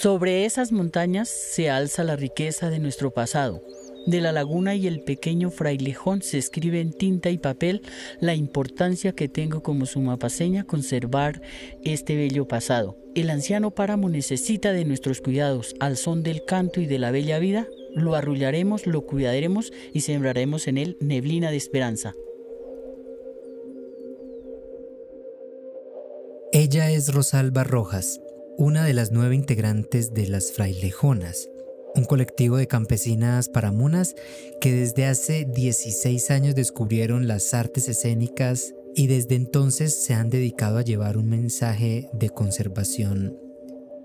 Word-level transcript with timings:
Sobre 0.00 0.46
esas 0.46 0.72
montañas 0.72 1.28
se 1.28 1.68
alza 1.68 2.04
la 2.04 2.16
riqueza 2.16 2.70
de 2.70 2.78
nuestro 2.78 3.10
pasado. 3.10 3.62
De 4.06 4.22
la 4.22 4.32
laguna 4.32 4.74
y 4.74 4.86
el 4.86 5.02
pequeño 5.02 5.50
frailejón 5.50 6.22
se 6.22 6.38
escribe 6.38 6.80
en 6.80 6.94
tinta 6.94 7.28
y 7.28 7.36
papel 7.36 7.82
la 8.18 8.34
importancia 8.34 9.12
que 9.12 9.28
tengo 9.28 9.62
como 9.62 9.84
sumapaseña 9.84 10.64
conservar 10.64 11.42
este 11.84 12.16
bello 12.16 12.48
pasado. 12.48 12.96
El 13.14 13.28
anciano 13.28 13.72
páramo 13.72 14.08
necesita 14.08 14.72
de 14.72 14.86
nuestros 14.86 15.20
cuidados 15.20 15.74
al 15.80 15.98
son 15.98 16.22
del 16.22 16.46
canto 16.46 16.80
y 16.80 16.86
de 16.86 16.98
la 16.98 17.10
bella 17.10 17.38
vida. 17.38 17.68
Lo 17.94 18.14
arrullaremos, 18.14 18.86
lo 18.86 19.04
cuidaremos 19.04 19.70
y 19.92 20.00
sembraremos 20.00 20.66
en 20.66 20.78
él 20.78 20.96
neblina 21.00 21.50
de 21.50 21.58
esperanza. 21.58 22.14
Ella 26.52 26.90
es 26.90 27.12
Rosalba 27.12 27.64
Rojas, 27.64 28.18
una 28.60 28.84
de 28.84 28.92
las 28.92 29.10
nueve 29.10 29.34
integrantes 29.34 30.12
de 30.12 30.28
las 30.28 30.52
Frailejonas, 30.52 31.48
un 31.94 32.04
colectivo 32.04 32.58
de 32.58 32.66
campesinas 32.66 33.48
paramunas 33.48 34.14
que 34.60 34.70
desde 34.70 35.06
hace 35.06 35.46
16 35.46 36.30
años 36.30 36.54
descubrieron 36.54 37.26
las 37.26 37.54
artes 37.54 37.88
escénicas 37.88 38.74
y 38.94 39.06
desde 39.06 39.36
entonces 39.36 40.04
se 40.04 40.12
han 40.12 40.28
dedicado 40.28 40.76
a 40.76 40.82
llevar 40.82 41.16
un 41.16 41.30
mensaje 41.30 42.10
de 42.12 42.28
conservación 42.28 43.34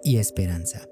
y 0.05 0.20
esperanza. 0.20 0.88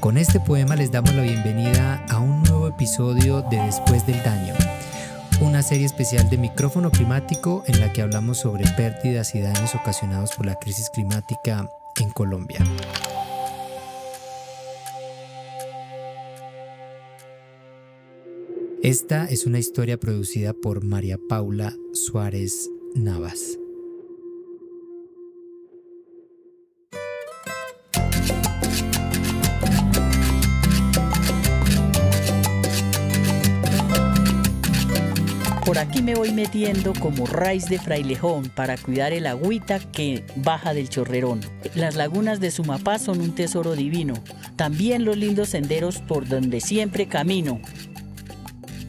Con 0.00 0.18
este 0.18 0.38
poema 0.38 0.76
les 0.76 0.92
damos 0.92 1.14
la 1.14 1.22
bienvenida 1.22 2.04
a 2.10 2.18
un 2.18 2.42
nuevo 2.42 2.68
episodio 2.68 3.40
de 3.50 3.56
Después 3.56 4.06
del 4.06 4.22
Daño 4.22 4.71
serie 5.62 5.86
especial 5.86 6.28
de 6.28 6.38
micrófono 6.38 6.90
climático 6.90 7.64
en 7.66 7.80
la 7.80 7.92
que 7.92 8.02
hablamos 8.02 8.38
sobre 8.38 8.64
pérdidas 8.76 9.34
y 9.34 9.40
daños 9.40 9.74
ocasionados 9.74 10.32
por 10.36 10.46
la 10.46 10.56
crisis 10.56 10.90
climática 10.90 11.68
en 12.00 12.10
Colombia. 12.10 12.64
Esta 18.82 19.26
es 19.26 19.46
una 19.46 19.60
historia 19.60 19.98
producida 19.98 20.52
por 20.52 20.84
María 20.84 21.18
Paula 21.28 21.72
Suárez 21.92 22.68
Navas. 22.94 23.61
Aquí 35.92 36.00
me 36.00 36.14
voy 36.14 36.32
metiendo 36.32 36.94
como 36.94 37.26
raíz 37.26 37.68
de 37.68 37.78
frailejón 37.78 38.48
para 38.48 38.78
cuidar 38.78 39.12
el 39.12 39.26
agüita 39.26 39.78
que 39.78 40.24
baja 40.36 40.72
del 40.72 40.88
chorrerón. 40.88 41.40
Las 41.74 41.96
lagunas 41.96 42.40
de 42.40 42.50
Sumapaz 42.50 43.02
son 43.02 43.20
un 43.20 43.34
tesoro 43.34 43.74
divino. 43.74 44.14
También 44.56 45.04
los 45.04 45.18
lindos 45.18 45.50
senderos 45.50 45.98
por 45.98 46.26
donde 46.26 46.62
siempre 46.62 47.08
camino. 47.08 47.60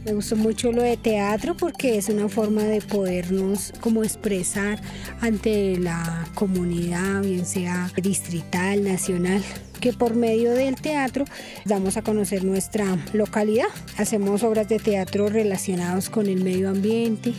Me 0.05 0.13
gustó 0.13 0.37
mucho 0.37 0.71
lo 0.71 0.81
de 0.81 0.95
teatro 0.95 1.57
porque 1.57 1.97
es 1.97 2.07
una 2.07 2.29
forma 2.29 2.63
de 2.63 2.79
podernos 2.79 3.73
como 3.81 4.05
expresar 4.05 4.79
ante 5.19 5.77
la 5.77 6.25
comunidad, 6.35 7.21
bien 7.21 7.45
sea 7.45 7.91
distrital, 8.01 8.81
nacional 8.81 9.43
que 9.83 9.91
por 9.91 10.15
medio 10.15 10.53
del 10.53 10.75
teatro 10.75 11.25
damos 11.65 11.97
a 11.97 12.03
conocer 12.03 12.45
nuestra 12.45 12.97
localidad. 13.11 13.67
Hacemos 13.97 14.41
obras 14.41 14.69
de 14.69 14.79
teatro 14.79 15.27
relacionadas 15.27 16.09
con 16.09 16.27
el 16.27 16.41
medio 16.41 16.69
ambiente. 16.69 17.33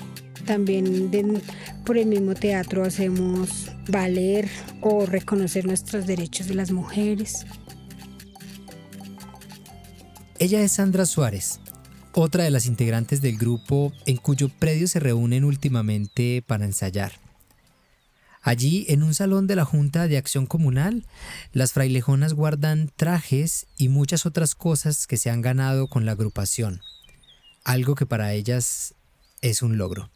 También 0.44 1.10
por 1.86 1.96
el 1.96 2.04
mismo 2.04 2.34
teatro 2.34 2.84
hacemos 2.84 3.72
valer 3.88 4.46
o 4.82 5.06
reconocer 5.06 5.64
nuestros 5.64 6.06
derechos 6.06 6.46
de 6.46 6.54
las 6.54 6.70
mujeres. 6.70 7.46
Ella 10.38 10.60
es 10.60 10.72
Sandra 10.72 11.06
Suárez, 11.06 11.60
otra 12.12 12.44
de 12.44 12.50
las 12.50 12.66
integrantes 12.66 13.22
del 13.22 13.38
grupo 13.38 13.90
en 14.04 14.18
cuyo 14.18 14.50
predio 14.50 14.86
se 14.86 15.00
reúnen 15.00 15.44
últimamente 15.44 16.44
para 16.46 16.66
ensayar. 16.66 17.23
Allí, 18.46 18.84
en 18.90 19.02
un 19.02 19.14
salón 19.14 19.46
de 19.46 19.56
la 19.56 19.64
Junta 19.64 20.06
de 20.06 20.18
Acción 20.18 20.44
Comunal, 20.44 21.06
las 21.52 21.72
frailejonas 21.72 22.34
guardan 22.34 22.90
trajes 22.94 23.66
y 23.78 23.88
muchas 23.88 24.26
otras 24.26 24.54
cosas 24.54 25.06
que 25.06 25.16
se 25.16 25.30
han 25.30 25.40
ganado 25.40 25.88
con 25.88 26.04
la 26.04 26.12
agrupación, 26.12 26.82
algo 27.64 27.94
que 27.94 28.04
para 28.04 28.34
ellas 28.34 28.94
es 29.40 29.62
un 29.62 29.78
logro. 29.78 30.10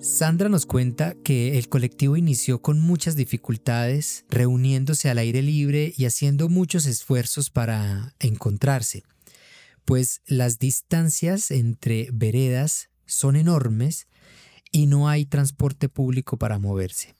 Sandra 0.00 0.48
nos 0.48 0.64
cuenta 0.64 1.16
que 1.22 1.58
el 1.58 1.68
colectivo 1.68 2.16
inició 2.16 2.62
con 2.62 2.80
muchas 2.80 3.14
dificultades, 3.14 4.24
reuniéndose 4.30 5.10
al 5.10 5.18
aire 5.18 5.42
libre 5.42 5.92
y 5.94 6.06
haciendo 6.06 6.48
muchos 6.48 6.86
esfuerzos 6.86 7.50
para 7.50 8.14
encontrarse, 8.20 9.02
pues 9.84 10.22
las 10.24 10.58
distancias 10.58 11.50
entre 11.50 12.08
veredas 12.10 12.88
son 13.04 13.36
enormes 13.36 14.06
y 14.72 14.86
no 14.86 15.08
hay 15.08 15.24
transporte 15.24 15.88
público 15.88 16.36
para 16.36 16.58
moverse. 16.58 17.14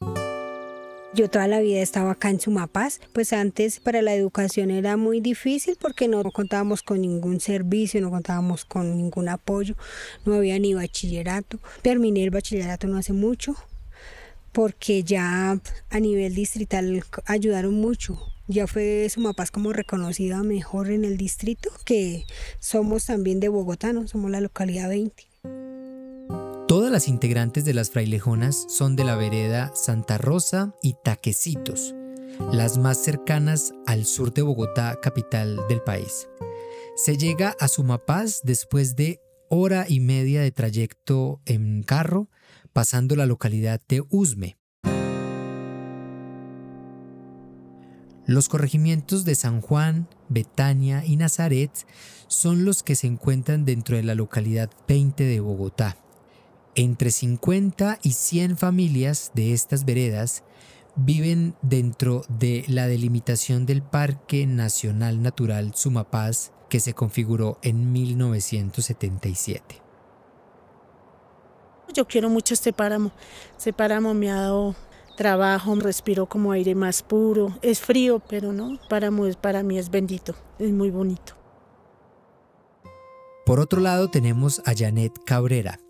Yo 1.12 1.28
toda 1.28 1.48
la 1.48 1.58
vida 1.58 1.80
estaba 1.80 2.12
acá 2.12 2.30
en 2.30 2.38
Sumapaz, 2.38 3.00
pues 3.12 3.32
antes 3.32 3.80
para 3.80 4.00
la 4.00 4.14
educación 4.14 4.70
era 4.70 4.96
muy 4.96 5.20
difícil 5.20 5.76
porque 5.80 6.06
no 6.06 6.22
contábamos 6.30 6.82
con 6.82 7.00
ningún 7.00 7.40
servicio, 7.40 8.00
no 8.00 8.10
contábamos 8.10 8.64
con 8.64 8.96
ningún 8.96 9.28
apoyo, 9.28 9.74
no 10.24 10.34
había 10.34 10.56
ni 10.60 10.72
bachillerato. 10.72 11.58
Terminé 11.82 12.22
el 12.22 12.30
bachillerato 12.30 12.86
no 12.86 12.96
hace 12.96 13.12
mucho 13.12 13.56
porque 14.52 15.02
ya 15.02 15.58
a 15.90 16.00
nivel 16.00 16.34
distrital 16.36 17.02
ayudaron 17.26 17.74
mucho. 17.74 18.20
Ya 18.46 18.68
fue 18.68 19.08
Sumapaz 19.10 19.50
como 19.50 19.72
reconocida 19.72 20.44
mejor 20.44 20.90
en 20.90 21.04
el 21.04 21.16
distrito, 21.16 21.70
que 21.84 22.24
somos 22.60 23.06
también 23.06 23.40
de 23.40 23.48
Bogotá, 23.48 23.92
¿no? 23.92 24.06
somos 24.06 24.30
la 24.30 24.40
localidad 24.40 24.88
20. 24.88 25.69
Las 26.90 27.06
integrantes 27.06 27.64
de 27.64 27.72
las 27.72 27.90
frailejonas 27.90 28.66
son 28.68 28.96
de 28.96 29.04
la 29.04 29.14
vereda 29.14 29.70
Santa 29.76 30.18
Rosa 30.18 30.74
y 30.82 30.96
Taquecitos, 31.04 31.94
las 32.52 32.78
más 32.78 32.98
cercanas 32.98 33.72
al 33.86 34.04
sur 34.04 34.34
de 34.34 34.42
Bogotá, 34.42 34.98
capital 35.00 35.60
del 35.68 35.82
país. 35.82 36.28
Se 36.96 37.16
llega 37.16 37.54
a 37.60 37.68
Sumapaz 37.68 38.40
después 38.42 38.96
de 38.96 39.20
hora 39.48 39.86
y 39.88 40.00
media 40.00 40.40
de 40.40 40.50
trayecto 40.50 41.40
en 41.46 41.84
carro, 41.84 42.28
pasando 42.72 43.14
la 43.14 43.26
localidad 43.26 43.80
de 43.88 44.02
Usme. 44.10 44.58
Los 48.26 48.48
corregimientos 48.48 49.24
de 49.24 49.36
San 49.36 49.60
Juan, 49.60 50.08
Betania 50.28 51.04
y 51.06 51.14
Nazaret 51.14 51.70
son 52.26 52.64
los 52.64 52.82
que 52.82 52.96
se 52.96 53.06
encuentran 53.06 53.64
dentro 53.64 53.96
de 53.96 54.02
la 54.02 54.16
localidad 54.16 54.70
20 54.88 55.22
de 55.22 55.38
Bogotá. 55.38 55.96
Entre 56.74 57.10
50 57.10 57.98
y 58.02 58.12
100 58.12 58.56
familias 58.56 59.32
de 59.34 59.52
estas 59.52 59.84
veredas 59.84 60.44
viven 60.96 61.54
dentro 61.62 62.22
de 62.28 62.64
la 62.68 62.86
delimitación 62.86 63.66
del 63.66 63.82
Parque 63.82 64.46
Nacional 64.46 65.22
Natural 65.22 65.72
Sumapaz 65.74 66.52
que 66.68 66.80
se 66.80 66.94
configuró 66.94 67.58
en 67.62 67.92
1977. 67.92 69.82
Yo 71.92 72.06
quiero 72.06 72.30
mucho 72.30 72.54
este 72.54 72.72
páramo. 72.72 73.10
Este 73.58 73.72
páramo 73.72 74.14
me 74.14 74.30
ha 74.30 74.36
dado 74.42 74.76
trabajo, 75.16 75.74
respiro 75.74 76.26
como 76.26 76.52
aire 76.52 76.74
más 76.74 77.02
puro. 77.02 77.58
Es 77.62 77.80
frío, 77.80 78.20
pero 78.20 78.52
no, 78.52 78.78
páramo 78.88 79.26
es, 79.26 79.36
para 79.36 79.62
mí 79.62 79.76
es 79.78 79.90
bendito, 79.90 80.34
es 80.58 80.70
muy 80.70 80.90
bonito. 80.90 81.34
Por 83.44 83.58
otro 83.58 83.80
lado 83.80 84.08
tenemos 84.08 84.62
a 84.64 84.74
Janet 84.76 85.12
Cabrera, 85.26 85.80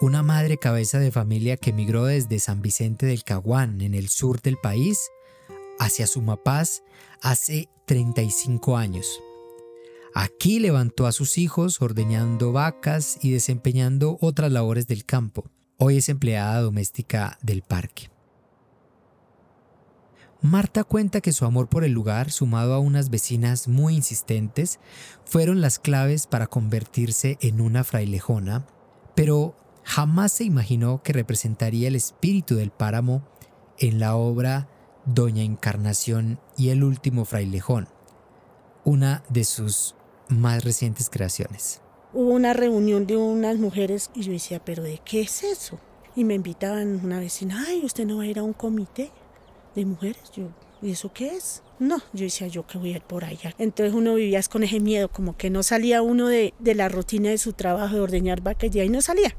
una 0.00 0.22
madre 0.22 0.58
cabeza 0.58 0.98
de 0.98 1.10
familia 1.10 1.56
que 1.56 1.70
emigró 1.70 2.04
desde 2.04 2.38
San 2.38 2.62
Vicente 2.62 3.06
del 3.06 3.24
Caguán, 3.24 3.80
en 3.80 3.94
el 3.94 4.08
sur 4.08 4.40
del 4.40 4.56
país, 4.56 5.10
hacia 5.78 6.06
Sumapaz 6.06 6.82
hace 7.20 7.68
35 7.86 8.76
años. 8.76 9.20
Aquí 10.14 10.58
levantó 10.58 11.06
a 11.06 11.12
sus 11.12 11.38
hijos 11.38 11.80
ordeñando 11.80 12.52
vacas 12.52 13.18
y 13.22 13.30
desempeñando 13.30 14.18
otras 14.20 14.50
labores 14.50 14.86
del 14.86 15.04
campo. 15.04 15.44
Hoy 15.76 15.98
es 15.98 16.08
empleada 16.08 16.60
doméstica 16.60 17.38
del 17.42 17.62
parque. 17.62 18.10
Marta 20.40 20.84
cuenta 20.84 21.20
que 21.20 21.32
su 21.32 21.44
amor 21.44 21.68
por 21.68 21.82
el 21.82 21.92
lugar, 21.92 22.30
sumado 22.30 22.74
a 22.74 22.78
unas 22.78 23.10
vecinas 23.10 23.66
muy 23.66 23.96
insistentes, 23.96 24.78
fueron 25.24 25.60
las 25.60 25.80
claves 25.80 26.28
para 26.28 26.46
convertirse 26.46 27.38
en 27.40 27.60
una 27.60 27.82
frailejona, 27.82 28.64
pero 29.16 29.56
jamás 29.88 30.32
se 30.32 30.44
imaginó 30.44 31.02
que 31.02 31.14
representaría 31.14 31.88
el 31.88 31.96
espíritu 31.96 32.56
del 32.56 32.70
páramo 32.70 33.22
en 33.78 33.98
la 33.98 34.16
obra 34.16 34.68
Doña 35.06 35.42
Encarnación 35.42 36.38
y 36.58 36.68
el 36.68 36.84
último 36.84 37.24
frailejón, 37.24 37.88
una 38.84 39.22
de 39.30 39.44
sus 39.44 39.94
más 40.28 40.62
recientes 40.62 41.08
creaciones. 41.08 41.80
Hubo 42.12 42.32
una 42.32 42.52
reunión 42.52 43.06
de 43.06 43.16
unas 43.16 43.56
mujeres 43.56 44.10
y 44.14 44.20
yo 44.20 44.32
decía, 44.32 44.62
pero 44.62 44.82
¿de 44.82 45.00
qué 45.02 45.22
es 45.22 45.42
eso? 45.42 45.80
Y 46.14 46.24
me 46.24 46.34
invitaban 46.34 47.02
una 47.02 47.18
vecina, 47.18 47.64
ay, 47.66 47.80
¿usted 47.82 48.04
no 48.04 48.18
va 48.18 48.24
a 48.24 48.26
ir 48.26 48.38
a 48.38 48.42
un 48.42 48.52
comité 48.52 49.10
de 49.74 49.86
mujeres? 49.86 50.30
Yo, 50.36 50.48
¿y 50.82 50.90
eso 50.90 51.10
qué 51.14 51.28
es? 51.28 51.62
No, 51.78 51.96
yo 52.12 52.24
decía 52.24 52.46
yo 52.48 52.66
que 52.66 52.76
voy 52.76 52.92
a 52.92 52.96
ir 52.96 53.02
por 53.02 53.24
allá. 53.24 53.54
Entonces 53.56 53.94
uno 53.94 54.14
vivía 54.16 54.42
con 54.50 54.64
ese 54.64 54.80
miedo, 54.80 55.08
como 55.08 55.34
que 55.38 55.48
no 55.48 55.62
salía 55.62 56.02
uno 56.02 56.28
de, 56.28 56.52
de 56.58 56.74
la 56.74 56.90
rutina 56.90 57.30
de 57.30 57.38
su 57.38 57.54
trabajo 57.54 57.94
de 57.94 58.02
ordeñar 58.02 58.42
vacas 58.42 58.76
y 58.76 58.80
ahí 58.80 58.90
no 58.90 59.00
salía. 59.00 59.34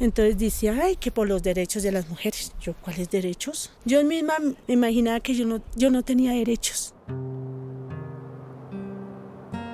Entonces 0.00 0.38
decía, 0.38 0.78
ay, 0.80 0.96
que 0.96 1.10
por 1.10 1.26
los 1.26 1.42
derechos 1.42 1.82
de 1.82 1.90
las 1.90 2.08
mujeres. 2.08 2.52
Yo, 2.60 2.74
¿cuáles 2.74 3.10
derechos? 3.10 3.72
Yo 3.84 4.04
misma 4.04 4.34
me 4.38 4.74
imaginaba 4.74 5.18
que 5.20 5.34
yo 5.34 5.44
no, 5.44 5.60
yo 5.74 5.90
no 5.90 6.02
tenía 6.02 6.32
derechos. 6.32 6.94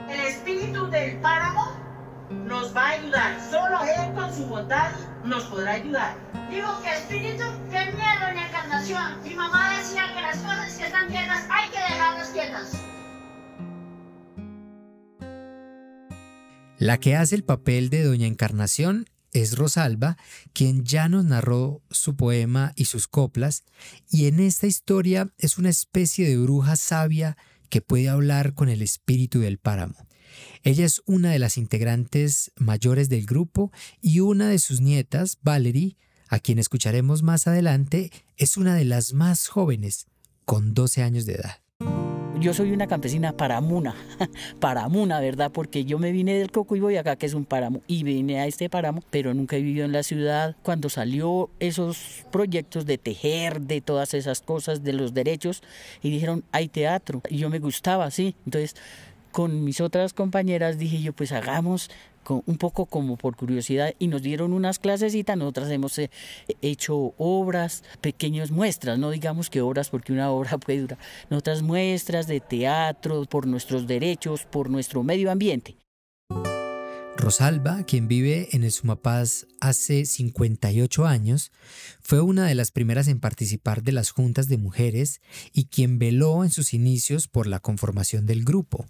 El 0.09 0.21
espíritu 0.21 0.87
del 0.91 1.21
páramo 1.21 1.73
nos 2.31 2.75
va 2.75 2.89
a 2.89 2.91
ayudar. 2.93 3.51
Solo 3.51 3.79
Él 3.83 4.15
con 4.15 4.35
su 4.35 4.47
bondad 4.47 4.93
nos 5.25 5.45
podrá 5.45 5.73
ayudar. 5.73 6.17
Digo 6.51 6.69
que 6.83 6.91
espíritu, 6.91 7.45
qué 7.71 7.85
miedo 7.93 8.29
en 8.31 8.39
encarnación. 8.39 9.23
Mi 9.25 9.35
mamá 9.35 9.77
decía 9.77 10.05
que 10.15 10.23
las 10.23 10.37
cosas 10.39 10.75
que 10.79 10.87
están 10.87 11.09
quietas 11.09 11.47
hay 11.51 11.71
que 11.71 11.79
dejarlas 11.79 12.29
quietas. 12.31 12.73
La 16.79 16.99
que 16.99 17.17
hace 17.17 17.35
el 17.35 17.45
papel 17.45 17.91
de 17.91 18.05
Doña 18.05 18.27
Encarnación 18.27 19.07
es 19.35 19.59
Rosalba, 19.59 20.17
quien 20.55 20.85
ya 20.85 21.09
nos 21.11 21.27
narró 21.27 21.83
su 21.91 22.17
poema 22.17 22.73
y 22.77 22.87
sus 22.87 23.09
coplas, 23.09 23.65
y 24.09 24.27
en 24.27 24.41
esta 24.41 24.67
historia 24.67 25.35
es 25.37 25.59
una 25.59 25.69
especie 25.69 26.27
de 26.27 26.39
bruja 26.39 26.77
sabia 26.77 27.37
que 27.69 27.83
puede 27.83 28.09
hablar 28.09 28.55
con 28.55 28.71
el 28.71 28.81
espíritu 28.81 29.41
del 29.41 29.59
páramo. 29.59 29.97
Ella 30.63 30.87
es 30.87 31.03
una 31.05 31.31
de 31.31 31.39
las 31.39 31.59
integrantes 31.59 32.53
mayores 32.57 33.09
del 33.09 33.27
grupo 33.27 33.73
y 34.01 34.21
una 34.21 34.49
de 34.49 34.59
sus 34.59 34.81
nietas, 34.81 35.39
Valerie, 35.43 35.97
a 36.29 36.39
quien 36.39 36.59
escucharemos 36.59 37.23
más 37.23 37.47
adelante, 37.47 38.11
es 38.37 38.57
una 38.57 38.75
de 38.75 38.85
las 38.85 39.13
más 39.13 39.49
jóvenes, 39.49 40.07
con 40.45 40.75
12 40.75 41.03
años 41.03 41.27
de 41.27 41.35
edad. 41.35 41.64
Yo 42.45 42.53
soy 42.53 42.73
una 42.73 42.87
campesina 42.87 43.33
paramuna, 43.33 43.95
paramuna, 44.61 45.19
¿verdad? 45.19 45.51
Porque 45.51 45.87
yo 45.87 45.99
me 45.99 46.13
vine 46.13 46.35
del 46.35 46.51
Coco 46.51 46.77
y 46.77 46.81
voy 46.81 46.99
acá, 46.99 47.17
que 47.17 47.25
es 47.25 47.33
un 47.33 47.47
páramo, 47.47 47.81
y 47.87 48.03
vine 48.03 48.39
a 48.39 48.47
este 48.47 48.69
páramo, 48.69 49.03
pero 49.09 49.33
nunca 49.33 49.57
he 49.57 49.63
vivido 49.63 49.87
en 49.87 49.93
la 49.93 50.03
ciudad. 50.03 50.55
Cuando 50.63 50.91
salió 50.91 51.49
esos 51.59 52.27
proyectos 52.31 52.85
de 52.85 52.99
tejer, 52.99 53.63
de 53.63 53.81
todas 53.81 54.13
esas 54.13 54.43
cosas, 54.43 54.85
de 54.85 54.93
los 54.93 55.15
derechos, 55.15 55.63
y 56.03 56.11
dijeron, 56.11 56.45
hay 56.53 56.69
teatro, 56.69 57.23
y 57.31 57.39
yo 57.39 57.49
me 57.49 57.61
gustaba, 57.61 58.11
sí. 58.11 58.37
Entonces, 58.45 58.77
con 59.33 59.65
mis 59.65 59.81
otras 59.81 60.13
compañeras 60.13 60.77
dije 60.77 61.01
yo, 61.01 61.15
pues 61.15 61.33
hagamos 61.33 61.91
un 62.31 62.57
poco 62.59 62.87
como 62.87 63.17
por 63.17 63.37
curiosidad 63.37 63.95
y 63.99 64.09
nos 64.09 64.23
dieron 64.23 64.53
unas 64.53 64.79
clasecitas, 64.79 65.37
nosotras 65.37 65.71
hemos 65.71 65.99
eh, 65.99 66.11
hecho 66.63 67.15
obras, 67.19 67.85
pequeñas 68.01 68.51
muestras, 68.51 68.99
no 68.99 69.11
digamos 69.11 69.51
que 69.51 69.61
obras 69.61 69.91
porque 69.91 70.13
una 70.13 70.31
obra 70.33 70.59
puede 70.59 70.81
durar, 70.81 70.99
otras 71.31 71.63
muestras 71.63 72.27
de 72.27 72.41
teatro 72.41 73.25
por 73.27 73.47
nuestros 73.47 73.87
derechos, 73.87 74.45
por 74.45 74.71
nuestro 74.71 75.03
medio 75.03 75.31
ambiente. 75.31 75.77
Rosalba, 77.17 77.85
quien 77.85 78.09
vive 78.09 78.49
en 78.53 78.65
el 78.65 78.73
Sumapaz 78.73 79.47
hace 79.61 80.05
58 80.05 81.07
años, 81.07 81.53
fue 82.01 82.21
una 82.21 82.47
de 82.47 82.55
las 82.55 82.71
primeras 82.71 83.09
en 83.09 83.21
participar 83.21 83.83
de 83.83 83.93
las 83.93 84.11
juntas 84.11 84.49
de 84.49 84.59
mujeres 84.59 85.21
y 85.53 85.67
quien 85.67 85.99
veló 85.99 86.45
en 86.45 86.51
sus 86.51 86.75
inicios 86.75 87.29
por 87.29 87.47
la 87.47 87.61
conformación 87.61 88.27
del 88.27 88.45
grupo 88.45 88.87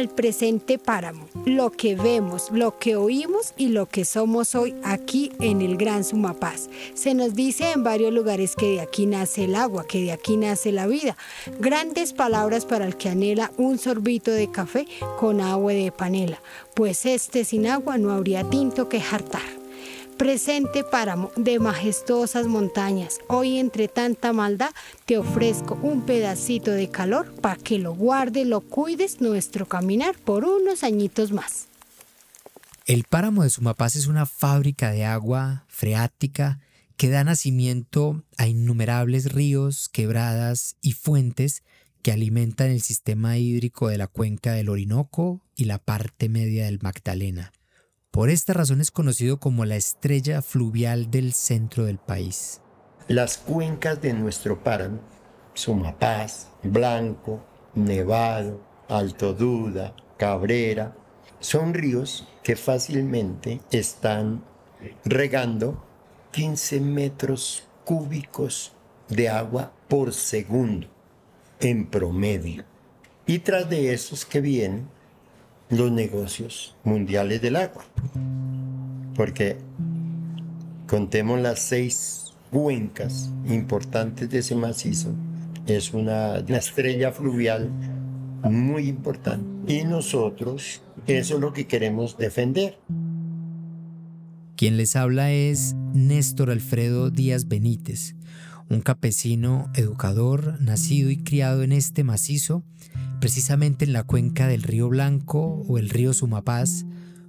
al 0.00 0.08
presente 0.08 0.78
páramo, 0.78 1.28
lo 1.44 1.70
que 1.70 1.94
vemos, 1.94 2.50
lo 2.50 2.78
que 2.78 2.96
oímos 2.96 3.52
y 3.58 3.68
lo 3.68 3.84
que 3.84 4.06
somos 4.06 4.54
hoy 4.54 4.74
aquí 4.82 5.30
en 5.40 5.60
el 5.60 5.76
Gran 5.76 6.04
Sumapaz. 6.04 6.70
Se 6.94 7.12
nos 7.12 7.34
dice 7.34 7.72
en 7.72 7.84
varios 7.84 8.10
lugares 8.10 8.56
que 8.56 8.66
de 8.66 8.80
aquí 8.80 9.04
nace 9.04 9.44
el 9.44 9.54
agua, 9.54 9.86
que 9.86 10.00
de 10.00 10.12
aquí 10.12 10.38
nace 10.38 10.72
la 10.72 10.86
vida. 10.86 11.18
Grandes 11.58 12.14
palabras 12.14 12.64
para 12.64 12.86
el 12.86 12.96
que 12.96 13.10
anhela 13.10 13.52
un 13.58 13.76
sorbito 13.76 14.30
de 14.30 14.50
café 14.50 14.86
con 15.18 15.42
agua 15.42 15.74
de 15.74 15.92
panela, 15.92 16.40
pues 16.72 17.04
este 17.04 17.44
sin 17.44 17.66
agua 17.66 17.98
no 17.98 18.10
habría 18.10 18.48
tinto 18.48 18.88
que 18.88 19.02
jartar 19.02 19.59
presente 20.20 20.84
páramo 20.84 21.32
de 21.34 21.58
majestuosas 21.58 22.46
montañas, 22.46 23.20
hoy 23.26 23.56
entre 23.56 23.88
tanta 23.88 24.34
maldad 24.34 24.68
te 25.06 25.16
ofrezco 25.16 25.76
un 25.76 26.02
pedacito 26.02 26.72
de 26.72 26.90
calor 26.90 27.32
para 27.40 27.56
que 27.56 27.78
lo 27.78 27.94
guarde, 27.94 28.44
lo 28.44 28.60
cuides 28.60 29.22
nuestro 29.22 29.64
caminar 29.66 30.14
por 30.18 30.44
unos 30.44 30.84
añitos 30.84 31.32
más. 31.32 31.68
El 32.84 33.04
páramo 33.04 33.44
de 33.44 33.48
Sumapaz 33.48 33.96
es 33.96 34.08
una 34.08 34.26
fábrica 34.26 34.90
de 34.90 35.06
agua 35.06 35.64
freática 35.68 36.60
que 36.98 37.08
da 37.08 37.24
nacimiento 37.24 38.22
a 38.36 38.46
innumerables 38.46 39.32
ríos, 39.32 39.88
quebradas 39.88 40.76
y 40.82 40.92
fuentes 40.92 41.62
que 42.02 42.12
alimentan 42.12 42.68
el 42.68 42.82
sistema 42.82 43.38
hídrico 43.38 43.88
de 43.88 43.96
la 43.96 44.06
cuenca 44.06 44.52
del 44.52 44.68
Orinoco 44.68 45.40
y 45.56 45.64
la 45.64 45.78
parte 45.78 46.28
media 46.28 46.66
del 46.66 46.78
Magdalena. 46.82 47.52
Por 48.10 48.28
esta 48.28 48.52
razón 48.52 48.80
es 48.80 48.90
conocido 48.90 49.38
como 49.38 49.64
la 49.64 49.76
estrella 49.76 50.42
fluvial 50.42 51.12
del 51.12 51.32
centro 51.32 51.84
del 51.84 51.98
país. 51.98 52.60
Las 53.06 53.38
cuencas 53.38 54.02
de 54.02 54.12
nuestro 54.12 54.64
páramo, 54.64 54.98
Sumapaz, 55.54 56.48
Blanco, 56.64 57.40
Nevado, 57.76 58.60
Alto 58.88 59.32
Duda, 59.32 59.94
Cabrera, 60.16 60.96
son 61.38 61.72
ríos 61.72 62.26
que 62.42 62.56
fácilmente 62.56 63.60
están 63.70 64.42
regando 65.04 65.84
15 66.32 66.80
metros 66.80 67.68
cúbicos 67.84 68.72
de 69.08 69.28
agua 69.28 69.72
por 69.86 70.12
segundo 70.12 70.88
en 71.60 71.88
promedio. 71.88 72.64
Y 73.24 73.38
tras 73.38 73.70
de 73.70 73.94
esos 73.94 74.24
que 74.24 74.40
vienen 74.40 74.88
los 75.70 75.90
negocios 75.92 76.76
mundiales 76.84 77.40
del 77.40 77.56
agua. 77.56 77.84
Porque 79.14 79.58
contemos 80.86 81.40
las 81.40 81.60
seis 81.60 82.32
cuencas 82.50 83.30
importantes 83.46 84.28
de 84.28 84.38
ese 84.38 84.56
macizo, 84.56 85.14
es 85.66 85.94
una, 85.94 86.38
estrella 86.38 87.12
fluvial 87.12 87.70
muy 88.42 88.88
importante. 88.88 89.72
Y 89.72 89.84
nosotros, 89.84 90.82
eso 91.06 91.34
es 91.34 91.40
lo 91.40 91.52
que 91.52 91.66
queremos 91.66 92.18
defender. 92.18 92.78
Quien 94.56 94.76
les 94.76 94.96
habla 94.96 95.32
es 95.32 95.74
Néstor 95.94 96.50
Alfredo 96.50 97.10
Díaz 97.10 97.46
Benítez, 97.46 98.16
un 98.68 98.80
campesino 98.80 99.70
educador 99.74 100.60
nacido 100.60 101.10
y 101.10 101.18
criado 101.18 101.62
en 101.62 101.72
este 101.72 102.04
macizo 102.04 102.64
precisamente 103.20 103.84
en 103.84 103.92
la 103.92 104.02
cuenca 104.02 104.48
del 104.48 104.62
río 104.62 104.88
Blanco 104.88 105.62
o 105.68 105.78
el 105.78 105.90
río 105.90 106.14
Sumapaz, 106.14 106.84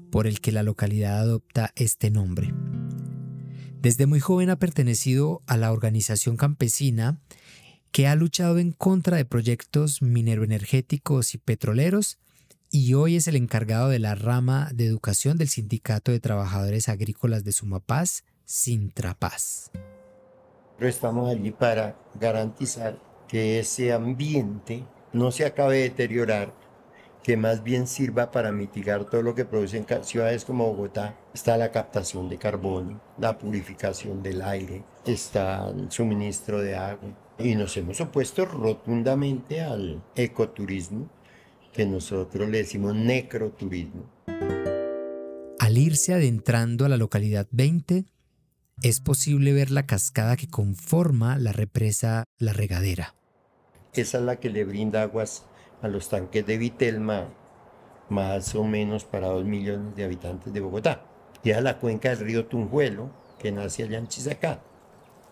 por 0.10 0.26
el 0.26 0.40
que 0.40 0.52
la 0.52 0.64
localidad 0.64 1.20
adopta 1.20 1.72
este 1.76 2.10
nombre. 2.10 2.54
Desde 3.82 4.06
muy 4.06 4.20
joven 4.20 4.50
ha 4.50 4.58
pertenecido 4.58 5.42
a 5.48 5.58
la 5.58 5.72
organización 5.72 6.38
campesina 6.38 7.20
que 7.92 8.08
ha 8.08 8.16
luchado 8.16 8.58
en 8.58 8.72
contra 8.72 9.18
de 9.18 9.26
proyectos 9.26 10.02
mineroenergéticos 10.02 11.34
y 11.34 11.38
petroleros 11.38 12.20
y 12.70 12.94
hoy 12.94 13.18
es 13.18 13.28
el 13.28 13.36
encargado 13.36 13.90
de 13.90 14.00
la 14.00 14.16
rama 14.16 14.70
de 14.74 14.86
educación 14.86 15.38
del 15.38 15.50
Sindicato 15.50 16.12
de 16.12 16.22
Trabajadores 16.22 16.88
Agrícolas 16.88 17.44
de 17.44 17.52
Sumapaz, 17.52 18.24
Sintrapaz. 18.46 19.72
estamos 20.80 21.30
allí 21.30 21.52
para 21.52 21.98
garantizar 22.18 22.98
que 23.28 23.60
ese 23.60 23.92
ambiente 23.92 24.86
no 25.14 25.32
se 25.32 25.46
acabe 25.46 25.78
de 25.78 25.84
deteriorar, 25.84 26.54
que 27.24 27.38
más 27.38 27.64
bien 27.64 27.88
sirva 27.88 28.32
para 28.32 28.52
mitigar 28.52 29.06
todo 29.06 29.22
lo 29.22 29.36
que 29.36 29.46
producen 29.46 29.86
ciudades 30.04 30.46
como 30.46 30.68
Bogotá. 30.68 31.18
Está 31.34 31.58
la 31.58 31.72
captación 31.72 32.30
de 32.30 32.38
carbono, 32.38 33.02
la 33.18 33.38
purificación 33.38 34.24
del 34.24 34.42
aire, 34.42 34.84
está 35.06 35.70
el 35.70 35.92
suministro 35.92 36.62
de 36.62 36.76
agua. 36.76 37.10
Y 37.38 37.56
nos 37.56 37.76
hemos 37.78 38.00
opuesto 38.02 38.46
rotundamente 38.46 39.62
al 39.62 40.02
ecoturismo, 40.16 41.10
que 41.74 41.86
nosotros 41.86 42.50
le 42.50 42.60
decimos 42.60 42.96
necroturismo. 42.96 44.10
Al 45.60 45.78
irse 45.78 46.14
adentrando 46.14 46.86
a 46.86 46.90
la 46.90 46.98
localidad 46.98 47.48
20, 47.52 48.06
es 48.82 49.00
posible 49.00 49.54
ver 49.54 49.72
la 49.72 49.86
cascada 49.86 50.36
que 50.36 50.48
conforma 50.48 51.38
la 51.38 51.52
represa 51.52 52.26
La 52.38 52.52
Regadera. 52.52 53.16
Esa 53.94 54.20
es 54.20 54.24
la 54.24 54.38
que 54.38 54.50
le 54.50 54.64
brinda 54.64 55.02
aguas 55.02 55.44
a 55.82 55.88
los 55.88 56.10
tanques 56.10 56.46
de 56.46 56.58
Vitelma, 56.58 57.28
más 58.10 58.56
o 58.56 58.64
menos 58.64 59.04
para 59.04 59.28
dos 59.28 59.46
millones 59.46 59.96
de 59.96 60.06
habitantes 60.06 60.54
de 60.54 60.60
Bogotá. 60.60 61.06
Y 61.44 61.50
es 61.50 61.62
la 61.62 61.80
cuenca 61.80 62.10
del 62.10 62.20
río 62.20 62.46
Tunjuelo, 62.46 63.10
que 63.40 63.52
nace 63.52 63.84
allá 63.84 63.98
en 63.98 64.08
Chizacá. 64.08 64.62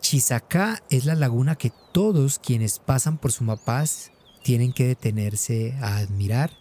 Chizacá 0.01 0.81
es 0.89 1.05
la 1.05 1.15
laguna 1.15 1.55
que 1.55 1.71
todos 1.91 2.39
quienes 2.39 2.79
pasan 2.79 3.17
por 3.17 3.31
Sumapaz 3.31 4.11
tienen 4.43 4.73
que 4.73 4.87
detenerse 4.87 5.75
a 5.81 5.97
admirar 5.97 6.51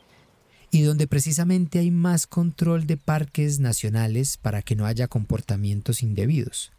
y 0.71 0.83
donde 0.83 1.07
precisamente 1.07 1.79
hay 1.79 1.91
más 1.91 2.27
control 2.27 2.87
de 2.87 2.97
parques 2.97 3.59
nacionales 3.59 4.37
para 4.37 4.63
que 4.63 4.77
no 4.77 4.87
haya 4.87 5.09
comportamientos 5.09 6.03
indebidos. 6.03 6.73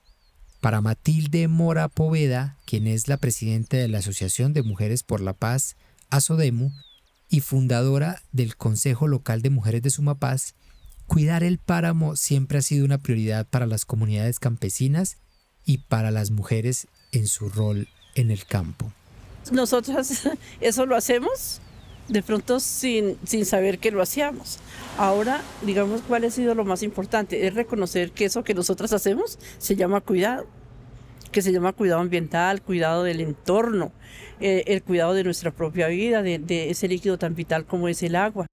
Para 0.61 0.81
Matilde 0.81 1.47
Mora 1.47 1.87
Poveda, 1.87 2.57
quien 2.65 2.85
es 2.87 3.07
la 3.07 3.17
presidenta 3.17 3.77
de 3.77 3.87
la 3.87 3.99
Asociación 3.99 4.53
de 4.53 4.63
Mujeres 4.63 5.03
por 5.03 5.21
la 5.21 5.33
Paz, 5.33 5.77
ASODEMU, 6.09 6.71
y 7.29 7.41
fundadora 7.41 8.21
del 8.31 8.57
Consejo 8.57 9.07
Local 9.07 9.41
de 9.41 9.51
Mujeres 9.51 9.81
de 9.83 9.91
Sumapaz, 9.91 10.55
cuidar 11.07 11.43
el 11.43 11.59
páramo 11.59 12.15
siempre 12.15 12.57
ha 12.57 12.61
sido 12.61 12.85
una 12.85 12.97
prioridad 12.97 13.47
para 13.47 13.67
las 13.67 13.85
comunidades 13.85 14.39
campesinas 14.39 15.17
y 15.63 15.77
para 15.77 16.11
las 16.11 16.31
mujeres 16.31 16.87
en 17.11 17.27
su 17.27 17.49
rol 17.49 17.87
en 18.15 18.31
el 18.31 18.45
campo. 18.45 18.91
Nosotras 19.51 20.27
eso 20.59 20.85
lo 20.85 20.95
hacemos 20.95 21.61
de 22.09 22.23
pronto 22.23 22.59
sin, 22.59 23.17
sin 23.23 23.45
saber 23.45 23.79
que 23.79 23.91
lo 23.91 24.01
hacíamos. 24.01 24.59
Ahora, 24.97 25.41
digamos, 25.65 26.01
¿cuál 26.01 26.25
ha 26.25 26.31
sido 26.31 26.55
lo 26.55 26.65
más 26.65 26.83
importante? 26.83 27.47
Es 27.47 27.53
reconocer 27.53 28.11
que 28.11 28.25
eso 28.25 28.43
que 28.43 28.53
nosotras 28.53 28.91
hacemos 28.91 29.39
se 29.57 29.75
llama 29.75 30.01
cuidado, 30.01 30.47
que 31.31 31.41
se 31.41 31.51
llama 31.51 31.73
cuidado 31.73 32.01
ambiental, 32.01 32.61
cuidado 32.61 33.03
del 33.03 33.21
entorno, 33.21 33.91
eh, 34.39 34.63
el 34.67 34.83
cuidado 34.83 35.13
de 35.13 35.23
nuestra 35.23 35.51
propia 35.51 35.87
vida, 35.87 36.21
de, 36.21 36.39
de 36.39 36.71
ese 36.71 36.87
líquido 36.87 37.17
tan 37.17 37.35
vital 37.35 37.65
como 37.65 37.87
es 37.87 38.03
el 38.03 38.15
agua. 38.15 38.47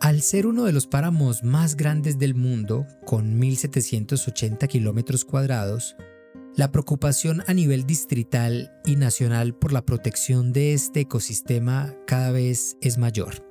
Al 0.00 0.22
ser 0.22 0.46
uno 0.46 0.64
de 0.64 0.72
los 0.72 0.86
páramos 0.86 1.42
más 1.42 1.76
grandes 1.76 2.18
del 2.18 2.34
mundo, 2.34 2.86
con 3.04 3.40
1.780 3.40 4.68
kilómetros 4.68 5.24
cuadrados, 5.24 5.96
la 6.56 6.72
preocupación 6.72 7.44
a 7.46 7.52
nivel 7.52 7.86
distrital 7.86 8.72
y 8.86 8.96
nacional 8.96 9.54
por 9.54 9.74
la 9.74 9.84
protección 9.84 10.54
de 10.54 10.72
este 10.72 11.00
ecosistema 11.00 11.94
cada 12.06 12.30
vez 12.30 12.78
es 12.80 12.96
mayor. 12.96 13.46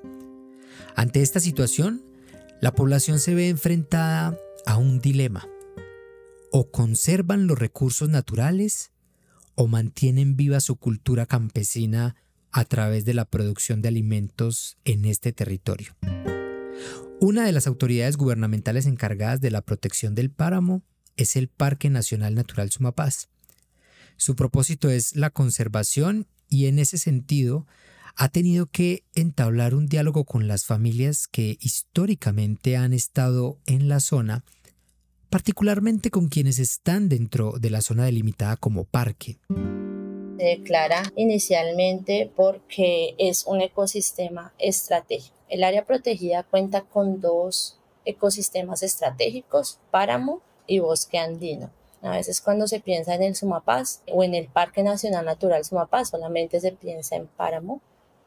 Ante 0.96 1.22
esta 1.22 1.40
situación, 1.40 2.04
la 2.62 2.74
población 2.74 3.20
se 3.20 3.36
ve 3.36 3.50
enfrentada 3.50 4.36
a 4.66 4.78
un 4.78 5.00
dilema. 5.00 5.48
O 6.52 6.72
conservan 6.72 7.46
los 7.46 7.60
recursos 7.60 8.10
naturales 8.10 8.92
o 9.54 9.68
mantienen 9.68 10.36
viva 10.36 10.60
su 10.60 10.76
cultura 10.78 11.28
campesina 11.28 12.16
a 12.52 12.66
través 12.66 13.06
de 13.06 13.14
la 13.14 13.26
producción 13.26 13.84
de 13.84 13.90
alimentos 13.90 14.78
en 14.84 15.06
este 15.06 15.32
territorio. 15.32 15.96
Una 17.20 17.46
de 17.46 17.52
las 17.52 17.68
autoridades 17.68 18.18
gubernamentales 18.18 18.88
encargadas 18.88 19.42
de 19.42 19.52
la 19.52 19.62
protección 19.62 20.16
del 20.16 20.32
páramo 20.32 20.82
es 21.18 21.36
el 21.36 21.48
Parque 21.48 21.90
Nacional 21.90 22.36
Natural 22.36 22.70
Sumapaz. 22.72 23.30
Su 24.18 24.36
propósito 24.36 24.90
es 24.90 25.16
la 25.16 25.30
conservación 25.30 26.28
y 26.50 26.68
en 26.68 26.80
ese 26.80 26.98
sentido 26.98 27.66
ha 28.16 28.30
tenido 28.30 28.68
que 28.68 29.04
entablar 29.14 29.76
un 29.76 29.88
diálogo 29.88 30.24
con 30.24 30.48
las 30.48 30.66
familias 30.66 31.28
que 31.28 31.58
históricamente 31.60 32.78
han 32.78 32.94
estado 32.94 33.60
en 33.66 33.90
la 33.90 34.00
zona, 34.00 34.46
particularmente 35.30 36.12
con 36.12 36.30
quienes 36.30 36.60
están 36.60 37.10
dentro 37.10 37.54
de 37.60 37.70
la 37.70 37.82
zona 37.82 38.06
delimitada 38.06 38.56
como 38.56 38.86
parque. 38.86 39.38
Se 40.38 40.44
declara 40.44 41.12
inicialmente 41.18 42.32
porque 42.36 43.16
es 43.18 43.46
un 43.46 43.62
ecosistema 43.62 44.54
estratégico. 44.60 45.36
El 45.50 45.64
área 45.64 45.86
protegida 45.86 46.44
cuenta 46.44 46.82
con 46.82 47.20
dos 47.20 47.80
ecosistemas 48.06 48.82
estratégicos, 48.82 49.80
páramo 49.92 50.42
y 50.68 50.80
bosque 50.80 51.18
andino. 51.18 51.72
A 52.02 52.12
veces 52.12 52.42
cuando 52.42 52.68
se 52.68 52.80
piensa 52.80 53.16
en 53.16 53.24
el 53.24 53.36
Sumapaz 53.36 54.02
o 54.12 54.24
en 54.24 54.36
el 54.36 54.48
Parque 54.48 54.84
Nacional 54.84 55.26
Natural 55.26 55.66
Sumapaz 55.66 56.10
solamente 56.10 56.60
se 56.60 56.72
piensa 56.72 57.16
en 57.16 57.28
páramo, 57.28 57.82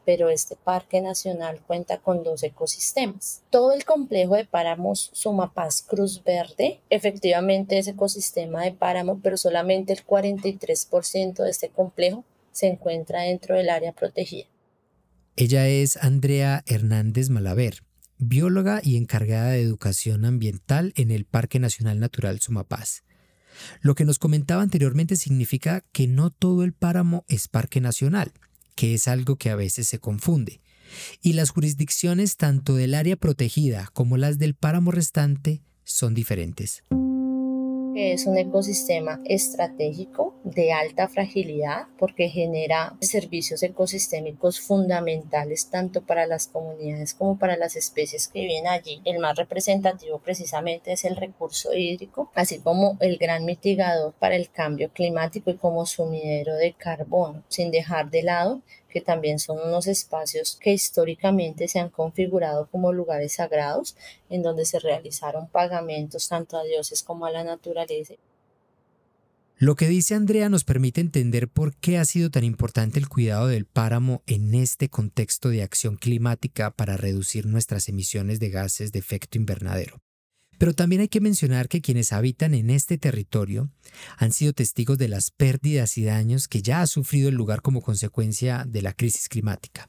pero 0.05 0.29
este 0.29 0.55
parque 0.55 1.01
nacional 1.01 1.61
cuenta 1.65 1.99
con 1.99 2.23
dos 2.23 2.43
ecosistemas. 2.43 3.43
Todo 3.51 3.73
el 3.73 3.85
complejo 3.85 4.35
de 4.35 4.43
páramos 4.43 5.11
Sumapaz 5.13 5.81
Cruz 5.81 6.23
Verde 6.23 6.81
efectivamente 6.89 7.77
es 7.77 7.87
ecosistema 7.87 8.63
de 8.63 8.71
páramo, 8.71 9.19
pero 9.21 9.37
solamente 9.37 9.93
el 9.93 10.05
43% 10.05 11.43
de 11.43 11.49
este 11.49 11.69
complejo 11.69 12.25
se 12.51 12.67
encuentra 12.67 13.21
dentro 13.21 13.55
del 13.55 13.69
área 13.69 13.93
protegida. 13.93 14.47
Ella 15.35 15.67
es 15.67 15.95
Andrea 15.95 16.63
Hernández 16.65 17.29
Malaver, 17.29 17.83
bióloga 18.19 18.81
y 18.83 18.97
encargada 18.97 19.51
de 19.51 19.61
educación 19.61 20.25
ambiental 20.25 20.93
en 20.95 21.09
el 21.09 21.25
Parque 21.25 21.59
Nacional 21.59 21.99
Natural 21.99 22.39
Sumapaz. 22.39 23.03
Lo 23.81 23.95
que 23.95 24.05
nos 24.05 24.19
comentaba 24.19 24.61
anteriormente 24.61 25.15
significa 25.15 25.83
que 25.91 26.07
no 26.07 26.29
todo 26.29 26.63
el 26.63 26.73
páramo 26.73 27.25
es 27.27 27.47
parque 27.47 27.81
nacional, 27.81 28.31
que 28.75 28.93
es 28.93 29.07
algo 29.07 29.37
que 29.37 29.49
a 29.49 29.55
veces 29.55 29.87
se 29.87 29.99
confunde, 29.99 30.61
y 31.21 31.33
las 31.33 31.49
jurisdicciones 31.49 32.37
tanto 32.37 32.75
del 32.75 32.93
área 32.93 33.15
protegida 33.15 33.89
como 33.93 34.17
las 34.17 34.37
del 34.37 34.53
páramo 34.53 34.91
restante 34.91 35.61
son 35.83 36.13
diferentes 36.13 36.83
es 37.99 38.25
un 38.25 38.37
ecosistema 38.37 39.21
estratégico 39.25 40.35
de 40.43 40.71
alta 40.73 41.07
fragilidad 41.07 41.87
porque 41.97 42.29
genera 42.29 42.95
servicios 43.01 43.61
ecosistémicos 43.63 44.59
fundamentales 44.59 45.69
tanto 45.69 46.01
para 46.01 46.25
las 46.25 46.47
comunidades 46.47 47.13
como 47.13 47.37
para 47.37 47.57
las 47.57 47.75
especies 47.75 48.27
que 48.27 48.41
viven 48.41 48.67
allí. 48.67 49.01
El 49.05 49.19
más 49.19 49.37
representativo 49.37 50.19
precisamente 50.19 50.93
es 50.93 51.05
el 51.05 51.15
recurso 51.15 51.73
hídrico, 51.73 52.31
así 52.35 52.59
como 52.59 52.97
el 52.99 53.17
gran 53.17 53.45
mitigador 53.45 54.13
para 54.13 54.35
el 54.35 54.49
cambio 54.49 54.89
climático 54.89 55.51
y 55.51 55.57
como 55.57 55.85
sumidero 55.85 56.55
de 56.55 56.73
carbono, 56.73 57.43
sin 57.47 57.71
dejar 57.71 58.09
de 58.09 58.23
lado 58.23 58.61
que 58.89 59.01
también 59.01 59.39
son 59.39 59.59
unos 59.59 59.87
espacios 59.87 60.57
que 60.59 60.73
históricamente 60.73 61.67
se 61.67 61.79
han 61.79 61.89
configurado 61.89 62.67
como 62.67 62.91
lugares 62.91 63.33
sagrados, 63.33 63.95
en 64.29 64.41
donde 64.41 64.65
se 64.65 64.79
realizaron 64.79 65.47
pagamentos 65.47 66.27
tanto 66.27 66.57
a 66.57 66.63
dioses 66.63 67.03
como 67.03 67.25
a 67.25 67.31
la 67.31 67.43
naturaleza. 67.43 68.15
Lo 69.61 69.75
que 69.75 69.87
dice 69.87 70.15
Andrea 70.15 70.47
nos 70.47 70.63
permite 70.63 71.01
entender 71.01 71.49
por 71.49 71.75
qué 71.75 71.97
ha 71.97 72.05
sido 72.05 72.31
tan 72.31 72.45
importante 72.45 72.97
el 72.97 73.09
cuidado 73.09 73.47
del 73.47 73.65
páramo 73.65 74.23
en 74.25 74.55
este 74.55 74.87
contexto 74.87 75.49
de 75.49 75.63
acción 75.63 75.97
climática 75.97 76.71
para 76.71 76.95
reducir 76.95 77.45
nuestras 77.45 77.89
emisiones 77.89 78.39
de 78.39 78.49
gases 78.49 78.93
de 78.93 78.99
efecto 78.99 79.37
invernadero. 79.37 79.99
Pero 80.59 80.73
también 80.73 81.01
hay 81.01 81.07
que 81.07 81.21
mencionar 81.21 81.67
que 81.69 81.81
quienes 81.81 82.13
habitan 82.13 82.53
en 82.53 82.69
este 82.69 82.99
territorio 82.99 83.71
han 84.17 84.31
sido 84.31 84.53
testigos 84.53 84.99
de 84.99 85.07
las 85.07 85.31
pérdidas 85.31 85.97
y 85.97 86.03
daños 86.03 86.47
que 86.47 86.61
ya 86.61 86.81
ha 86.81 86.87
sufrido 86.87 87.29
el 87.29 87.35
lugar 87.35 87.63
como 87.63 87.81
consecuencia 87.81 88.65
de 88.67 88.83
la 88.83 88.93
crisis 88.93 89.27
climática. 89.29 89.87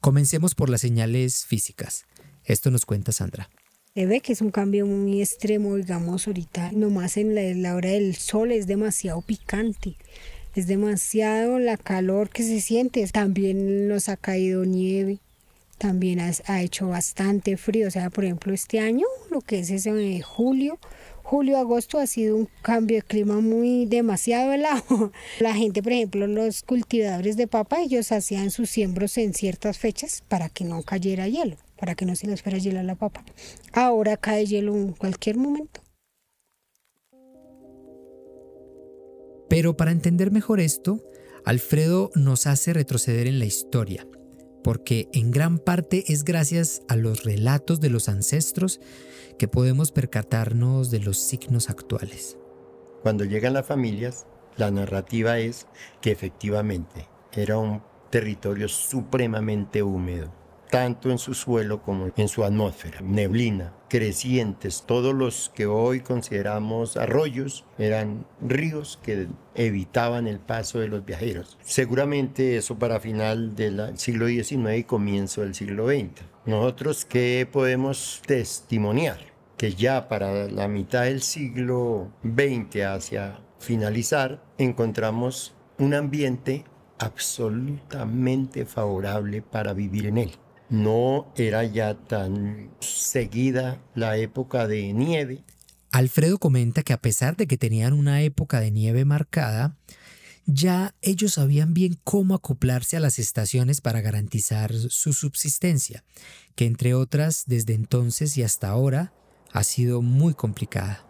Comencemos 0.00 0.54
por 0.54 0.70
las 0.70 0.80
señales 0.80 1.44
físicas. 1.44 2.06
Esto 2.44 2.70
nos 2.70 2.86
cuenta 2.86 3.12
Sandra. 3.12 3.50
Se 3.94 4.06
ve 4.06 4.20
que 4.20 4.32
es 4.32 4.40
un 4.40 4.50
cambio 4.50 4.86
muy 4.86 5.20
extremo, 5.20 5.76
digamos, 5.76 6.26
ahorita, 6.26 6.72
nomás 6.72 7.16
en 7.16 7.34
la, 7.34 7.42
la 7.42 7.74
hora 7.74 7.90
del 7.90 8.16
sol 8.16 8.52
es 8.52 8.66
demasiado 8.66 9.20
picante 9.20 9.96
es 10.54 10.68
demasiado 10.68 11.58
la 11.58 11.76
calor 11.76 12.30
que 12.30 12.44
se 12.44 12.60
siente. 12.60 13.04
También 13.08 13.88
nos 13.88 14.08
ha 14.08 14.16
caído 14.16 14.64
nieve 14.64 15.18
también 15.84 16.18
ha, 16.18 16.62
hecho 16.62 16.88
bastante 16.88 17.58
frío. 17.58 17.88
O 17.88 17.90
sea, 17.90 18.08
por 18.08 18.24
ejemplo, 18.24 18.54
este 18.54 18.80
año, 18.80 19.04
lo 19.30 19.42
que 19.42 19.58
es 19.58 19.68
ese 19.68 19.92
de 19.92 20.22
julio, 20.22 20.78
julio, 21.22 21.58
agosto 21.58 21.98
ha 21.98 22.06
sido 22.06 22.36
un 22.36 22.48
cambio 22.62 22.96
de 22.96 23.02
clima 23.02 23.42
muy 23.42 23.84
demasiado 23.84 24.54
helado. 24.54 25.12
La 25.40 25.52
gente, 25.52 25.82
por 25.82 25.92
ejemplo, 25.92 26.26
los 26.26 26.62
cultivadores 26.62 27.36
de 27.36 27.48
papa, 27.48 27.82
ellos 27.82 28.12
hacían 28.12 28.50
sus 28.50 28.70
siembros 28.70 29.18
en 29.18 29.34
ciertas 29.34 29.76
fechas 29.76 30.24
para 30.26 30.48
que 30.48 30.64
no 30.64 30.82
cayera 30.82 31.28
hielo, 31.28 31.58
para 31.78 31.94
que 31.94 32.06
no 32.06 32.16
se 32.16 32.28
les 32.28 32.40
fuera 32.40 32.56
a 32.56 32.82
la 32.82 32.94
papa. 32.94 33.22
Ahora 33.74 34.16
cae 34.16 34.46
hielo 34.46 34.74
en 34.74 34.92
cualquier 34.92 35.36
momento. 35.36 35.82
Pero 39.50 39.76
para 39.76 39.90
entender 39.90 40.30
mejor 40.30 40.60
esto, 40.60 41.04
Alfredo 41.44 42.10
nos 42.14 42.46
hace 42.46 42.72
retroceder 42.72 43.26
en 43.26 43.38
la 43.38 43.44
historia 43.44 44.06
porque 44.64 45.10
en 45.12 45.30
gran 45.30 45.58
parte 45.58 46.04
es 46.08 46.24
gracias 46.24 46.82
a 46.88 46.96
los 46.96 47.22
relatos 47.22 47.80
de 47.80 47.90
los 47.90 48.08
ancestros 48.08 48.80
que 49.38 49.46
podemos 49.46 49.92
percatarnos 49.92 50.90
de 50.90 51.00
los 51.00 51.18
signos 51.18 51.68
actuales. 51.68 52.38
Cuando 53.02 53.24
llegan 53.24 53.52
las 53.52 53.66
familias, 53.66 54.26
la 54.56 54.70
narrativa 54.70 55.38
es 55.38 55.66
que 56.00 56.10
efectivamente 56.10 57.06
era 57.32 57.58
un 57.58 57.82
territorio 58.08 58.68
supremamente 58.68 59.82
húmedo, 59.82 60.32
tanto 60.70 61.10
en 61.10 61.18
su 61.18 61.34
suelo 61.34 61.82
como 61.82 62.10
en 62.16 62.28
su 62.28 62.44
atmósfera. 62.44 63.00
Neblina, 63.00 63.72
crecientes, 63.88 64.84
todos 64.86 65.14
los 65.14 65.50
que 65.54 65.66
hoy 65.66 66.00
consideramos 66.00 66.96
arroyos 66.96 67.64
eran 67.78 68.26
ríos 68.40 68.98
que 69.02 69.28
evitaban 69.54 70.26
el 70.26 70.40
paso 70.40 70.80
de 70.80 70.88
los 70.88 71.04
viajeros. 71.04 71.58
Seguramente 71.62 72.56
eso 72.56 72.78
para 72.78 73.00
final 73.00 73.54
del 73.54 73.96
siglo 73.98 74.26
XIX 74.26 74.78
y 74.78 74.84
comienzo 74.84 75.42
del 75.42 75.54
siglo 75.54 75.86
XX. 75.86 76.22
Nosotros 76.46 77.04
qué 77.04 77.48
podemos 77.50 78.20
testimoniar 78.26 79.18
que 79.56 79.74
ya 79.74 80.08
para 80.08 80.48
la 80.48 80.68
mitad 80.68 81.04
del 81.04 81.22
siglo 81.22 82.10
XX 82.24 82.82
hacia 82.82 83.38
finalizar 83.58 84.42
encontramos 84.58 85.54
un 85.78 85.94
ambiente 85.94 86.64
absolutamente 86.98 88.66
favorable 88.66 89.42
para 89.42 89.72
vivir 89.72 90.06
en 90.06 90.18
él 90.18 90.32
no 90.70 91.32
era 91.36 91.64
ya 91.64 91.94
tan 91.94 92.70
seguida 92.80 93.82
la 93.94 94.16
época 94.16 94.66
de 94.66 94.92
nieve. 94.92 95.44
Alfredo 95.90 96.38
comenta 96.38 96.82
que 96.82 96.92
a 96.92 97.00
pesar 97.00 97.36
de 97.36 97.46
que 97.46 97.56
tenían 97.56 97.92
una 97.92 98.22
época 98.22 98.60
de 98.60 98.70
nieve 98.70 99.04
marcada, 99.04 99.76
ya 100.46 100.94
ellos 101.00 101.34
sabían 101.34 101.72
bien 101.72 101.98
cómo 102.04 102.34
acoplarse 102.34 102.96
a 102.96 103.00
las 103.00 103.18
estaciones 103.18 103.80
para 103.80 104.00
garantizar 104.00 104.74
su 104.74 105.12
subsistencia, 105.12 106.04
que 106.54 106.66
entre 106.66 106.94
otras 106.94 107.44
desde 107.46 107.74
entonces 107.74 108.36
y 108.36 108.42
hasta 108.42 108.68
ahora 108.68 109.12
ha 109.52 109.62
sido 109.64 110.02
muy 110.02 110.34
complicada. 110.34 111.06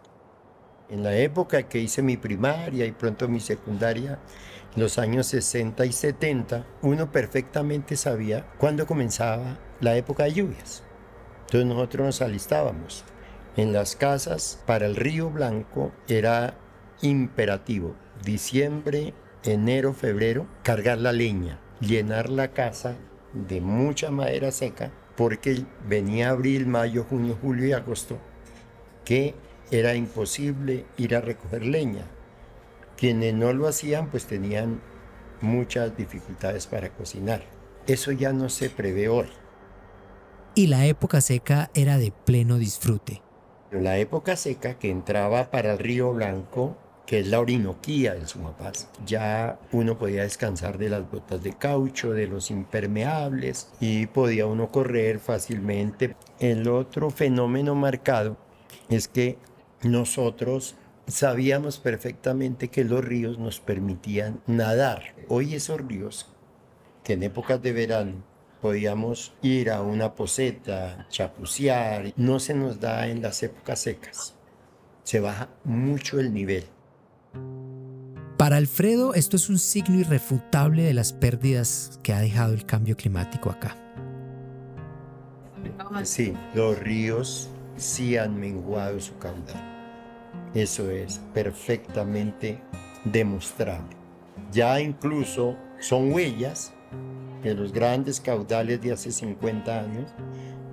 En 0.87 1.01
la 1.03 1.15
época 1.17 1.63
que 1.63 1.79
hice 1.79 2.03
mi 2.03 2.15
primaria 2.15 2.85
y 2.85 2.91
pronto 2.91 3.27
mi 3.27 3.39
secundaria, 3.39 4.19
en 4.75 4.81
los 4.81 4.99
años 4.99 5.25
60 5.27 5.83
y 5.83 5.91
70, 5.91 6.63
uno 6.83 7.11
perfectamente 7.11 7.95
sabía 7.95 8.45
cuándo 8.59 8.85
comenzaba 8.85 9.57
la 9.81 9.95
época 9.95 10.25
de 10.25 10.33
lluvias. 10.33 10.83
Entonces 11.45 11.65
nosotros 11.65 12.05
nos 12.05 12.21
alistábamos. 12.21 13.03
En 13.57 13.73
las 13.73 13.95
casas 13.95 14.61
para 14.67 14.85
el 14.85 14.95
río 14.95 15.31
Blanco 15.31 15.91
era 16.07 16.55
imperativo. 17.01 17.95
Diciembre, 18.23 19.15
enero, 19.43 19.93
febrero, 19.93 20.45
cargar 20.61 20.99
la 20.99 21.13
leña, 21.13 21.59
llenar 21.79 22.29
la 22.29 22.49
casa 22.49 22.95
de 23.33 23.59
mucha 23.59 24.11
madera 24.11 24.51
seca, 24.51 24.91
porque 25.17 25.65
venía 25.87 26.29
abril, 26.29 26.67
mayo, 26.67 27.05
junio, 27.09 27.37
julio 27.41 27.65
y 27.65 27.73
agosto, 27.73 28.19
que 29.03 29.33
era 29.71 29.95
imposible 29.95 30.85
ir 30.97 31.15
a 31.15 31.21
recoger 31.21 31.65
leña. 31.65 32.05
Quienes 32.97 33.33
no 33.33 33.51
lo 33.53 33.67
hacían 33.67 34.09
pues 34.09 34.25
tenían 34.25 34.81
muchas 35.41 35.95
dificultades 35.97 36.67
para 36.67 36.89
cocinar. 36.89 37.43
Eso 37.87 38.11
ya 38.11 38.33
no 38.33 38.49
se 38.49 38.69
prevé 38.69 39.09
hoy. 39.09 39.27
Y 40.55 40.67
la 40.67 40.85
época 40.85 41.21
seca 41.21 41.69
era 41.73 41.97
de 41.97 42.11
pleno 42.11 42.57
disfrute. 42.57 43.21
La 43.71 43.97
época 43.97 44.35
seca 44.37 44.79
que 44.79 44.89
entraba 44.89 45.51
para 45.51 45.73
el 45.73 45.79
río 45.79 46.13
Blanco, 46.13 46.77
que 47.05 47.19
es 47.19 47.27
la 47.27 47.39
Orinoquía 47.39 48.13
del 48.13 48.27
Sumapaz, 48.27 48.87
ya 49.05 49.59
uno 49.71 49.97
podía 49.97 50.23
descansar 50.23 50.77
de 50.77 50.89
las 50.89 51.09
botas 51.11 51.43
de 51.43 51.53
caucho, 51.53 52.11
de 52.11 52.27
los 52.27 52.51
impermeables 52.51 53.69
y 53.79 54.07
podía 54.07 54.45
uno 54.45 54.71
correr 54.71 55.19
fácilmente. 55.19 56.15
El 56.39 56.67
otro 56.67 57.09
fenómeno 57.09 57.75
marcado 57.75 58.37
es 58.89 59.07
que 59.07 59.37
nosotros 59.85 60.75
sabíamos 61.07 61.77
perfectamente 61.77 62.69
que 62.69 62.83
los 62.83 63.05
ríos 63.05 63.37
nos 63.37 63.59
permitían 63.59 64.41
nadar. 64.47 65.13
Hoy 65.29 65.53
esos 65.53 65.79
ríos, 65.79 66.27
que 67.03 67.13
en 67.13 67.23
épocas 67.23 67.61
de 67.61 67.71
verano 67.71 68.23
podíamos 68.61 69.33
ir 69.43 69.69
a 69.69 69.81
una 69.81 70.15
poseta, 70.15 71.05
chapucear, 71.09 72.13
no 72.15 72.39
se 72.39 72.55
nos 72.55 72.79
da 72.79 73.07
en 73.07 73.21
las 73.21 73.43
épocas 73.43 73.79
secas. 73.79 74.35
Se 75.03 75.19
baja 75.19 75.49
mucho 75.63 76.19
el 76.19 76.33
nivel. 76.33 76.65
Para 78.37 78.57
Alfredo, 78.57 79.13
esto 79.13 79.37
es 79.37 79.49
un 79.49 79.59
signo 79.59 79.99
irrefutable 79.99 80.81
de 80.83 80.93
las 80.93 81.13
pérdidas 81.13 81.99
que 82.01 82.11
ha 82.11 82.19
dejado 82.19 82.53
el 82.53 82.65
cambio 82.65 82.97
climático 82.97 83.51
acá. 83.51 83.77
Sí, 86.03 86.33
los 86.53 86.77
ríos 86.79 87.49
sí 87.77 88.17
han 88.17 88.39
menguado 88.39 88.99
su 88.99 89.17
caudal. 89.17 89.74
Eso 90.55 90.89
es 90.89 91.19
perfectamente 91.33 92.61
demostrable. 93.03 93.93
Ya 94.53 94.79
incluso 94.79 95.57
son 95.79 96.13
huellas 96.13 96.73
de 97.43 97.53
los 97.53 97.73
grandes 97.73 98.21
caudales 98.21 98.81
de 98.81 98.93
hace 98.93 99.11
50 99.11 99.79
años 99.79 100.11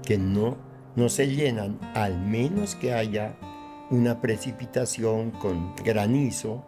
que 0.05 0.19
no, 0.19 0.57
no 0.95 1.09
se 1.09 1.27
llenan, 1.27 1.81
al 1.95 2.17
menos 2.17 2.77
que 2.77 2.95
haya 2.95 3.37
una 3.91 4.21
precipitación 4.21 5.33
con 5.33 5.75
granizo 5.75 6.65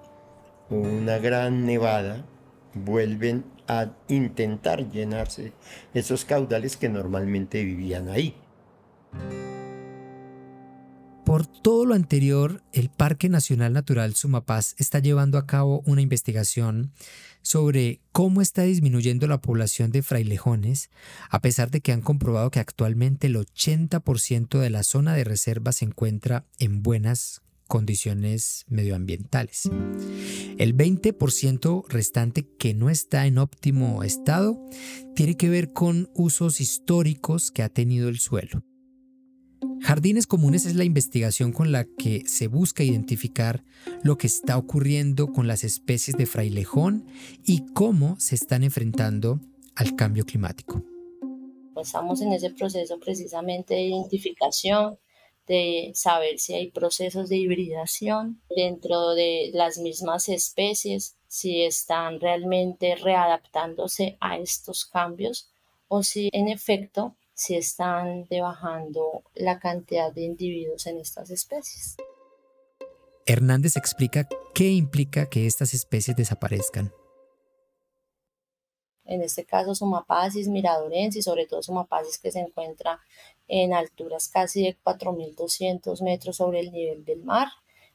o 0.69 0.75
una 0.75 1.19
gran 1.19 1.65
nevada, 1.67 2.27
vuelven 2.75 3.45
a 3.69 3.93
intentar 4.09 4.91
llenarse 4.91 5.53
esos 5.95 6.25
caudales 6.25 6.77
que 6.77 6.89
normalmente 6.89 7.63
vivían 7.63 8.09
ahí. 8.09 8.35
Por 11.35 11.49
todo 11.49 11.85
lo 11.85 11.95
anterior, 11.95 12.63
el 12.73 12.91
Parque 12.91 13.29
Nacional 13.29 13.73
Natural 13.73 14.15
Sumapaz 14.15 14.77
está 14.79 15.01
llevando 15.01 15.37
a 15.37 15.47
cabo 15.47 15.83
una 15.85 16.01
investigación 16.01 16.93
sobre 17.43 18.01
cómo 18.13 18.41
está 18.41 18.63
disminuyendo 18.63 19.27
la 19.27 19.41
población 19.41 19.91
de 19.91 20.03
frailejones, 20.03 20.91
a 21.29 21.41
pesar 21.41 21.73
de 21.73 21.81
que 21.81 21.91
han 21.91 22.03
comprobado 22.03 22.53
que 22.53 22.61
actualmente 22.61 23.27
el 23.27 23.35
80% 23.35 24.61
de 24.61 24.71
la 24.71 24.85
zona 24.85 25.13
de 25.15 25.25
reserva 25.25 25.73
se 25.73 25.87
encuentra 25.87 26.47
en 26.61 26.85
buenas 26.85 27.43
condiciones 27.67 28.65
medioambientales. 28.69 29.69
El 30.57 30.77
20% 30.77 31.89
restante 31.89 32.47
que 32.61 32.75
no 32.75 32.91
está 32.91 33.27
en 33.27 33.39
óptimo 33.39 34.05
estado 34.05 34.57
tiene 35.17 35.37
que 35.37 35.49
ver 35.49 35.73
con 35.73 36.11
usos 36.15 36.61
históricos 36.61 37.51
que 37.51 37.65
ha 37.65 37.71
tenido 37.71 38.09
el 38.09 38.21
suelo. 38.21 38.63
Jardines 39.81 40.27
Comunes 40.27 40.67
es 40.67 40.77
la 40.77 40.85
investigación 40.85 41.53
con 41.53 41.71
la 41.71 41.85
que 41.85 42.23
se 42.27 42.47
busca 42.47 42.83
identificar 42.83 43.63
lo 44.03 44.17
que 44.17 44.27
está 44.27 44.57
ocurriendo 44.57 45.33
con 45.33 45.47
las 45.47 45.63
especies 45.63 46.17
de 46.17 46.27
frailejón 46.27 47.07
y 47.45 47.67
cómo 47.75 48.19
se 48.19 48.35
están 48.35 48.65
enfrentando 48.65 49.41
al 49.77 49.95
cambio 49.95 50.25
climático. 50.25 50.83
Estamos 51.77 52.23
en 52.23 52.33
ese 52.33 52.51
proceso 52.51 52.99
precisamente 52.99 53.75
de 53.75 53.83
identificación, 53.83 54.99
de 55.47 55.93
saber 55.95 56.39
si 56.39 56.55
hay 56.55 56.71
procesos 56.71 57.29
de 57.29 57.37
hibridación 57.37 58.41
dentro 58.57 59.15
de 59.15 59.51
las 59.53 59.79
mismas 59.79 60.29
especies, 60.29 61.17
si 61.27 61.63
están 61.63 62.21
realmente 62.21 62.95
readaptándose 62.97 64.17
a 64.21 64.39
estos 64.39 64.87
cambios 64.87 65.51
o 65.89 66.03
si 66.03 66.31
en 66.33 66.49
efecto 66.49 67.17
si 67.35 67.57
están 67.57 68.27
bajando 68.31 69.25
la 69.35 69.59
cantidad 69.59 70.13
de 70.13 70.23
individuos 70.23 70.87
en 70.87 70.99
estas 70.99 71.31
especies. 71.31 71.97
Hernández 73.27 73.77
explica 73.77 74.29
qué 74.55 74.71
implica 74.71 75.29
que 75.29 75.47
estas 75.47 75.75
especies 75.75 76.17
desaparezcan. 76.17 76.93
En 79.07 79.23
este 79.23 79.45
caso, 79.45 79.75
Sumapacis 79.75 80.49
miradorensis, 80.49 81.25
sobre 81.25 81.47
todo 81.47 81.63
Sumapacis 81.63 82.19
que 82.19 82.33
se 82.33 82.41
encuentra 82.41 83.01
en 83.49 83.75
alturas 83.75 84.29
casi 84.29 84.63
de 84.63 84.79
4.200 84.83 86.03
metros 86.03 86.37
sobre 86.37 86.61
el 86.61 86.73
nivel 86.73 87.05
del 87.05 87.23
mar. 87.23 87.49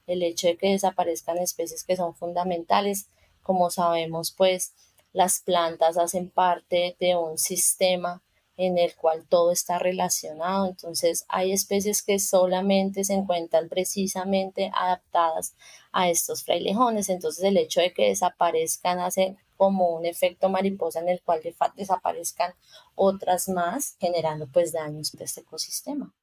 El 0.05 0.21
hecho 0.23 0.47
de 0.47 0.57
que 0.57 0.69
desaparezcan 0.69 1.37
especies 1.37 1.83
que 1.83 1.95
son 1.95 2.15
fundamentales, 2.15 3.09
como 3.41 3.69
sabemos, 3.69 4.31
pues 4.31 4.73
las 5.11 5.39
plantas 5.39 5.97
hacen 5.97 6.29
parte 6.29 6.95
de 6.99 7.15
un 7.15 7.37
sistema 7.37 8.21
en 8.59 8.77
el 8.77 8.93
cual 8.95 9.25
todo 9.27 9.53
está 9.53 9.79
relacionado. 9.79 10.67
Entonces 10.67 11.23
hay 11.29 11.53
especies 11.53 12.03
que 12.03 12.19
solamente 12.19 13.05
se 13.05 13.13
encuentran 13.13 13.69
precisamente 13.69 14.69
adaptadas 14.75 15.55
a 15.93 16.09
estos 16.09 16.43
frailejones. 16.43 17.07
Entonces 17.07 17.41
el 17.45 17.55
hecho 17.55 17.79
de 17.79 17.93
que 17.93 18.09
desaparezcan 18.09 18.99
hace 18.99 19.37
como 19.55 19.95
un 19.95 20.05
efecto 20.05 20.49
mariposa 20.49 20.99
en 20.99 21.07
el 21.07 21.21
cual 21.21 21.41
desaparezcan 21.77 22.53
otras 22.95 23.47
más, 23.47 23.95
generando 23.97 24.45
pues 24.51 24.73
daños 24.73 25.13
de 25.13 25.23
este 25.23 25.39
ecosistema. 25.41 26.13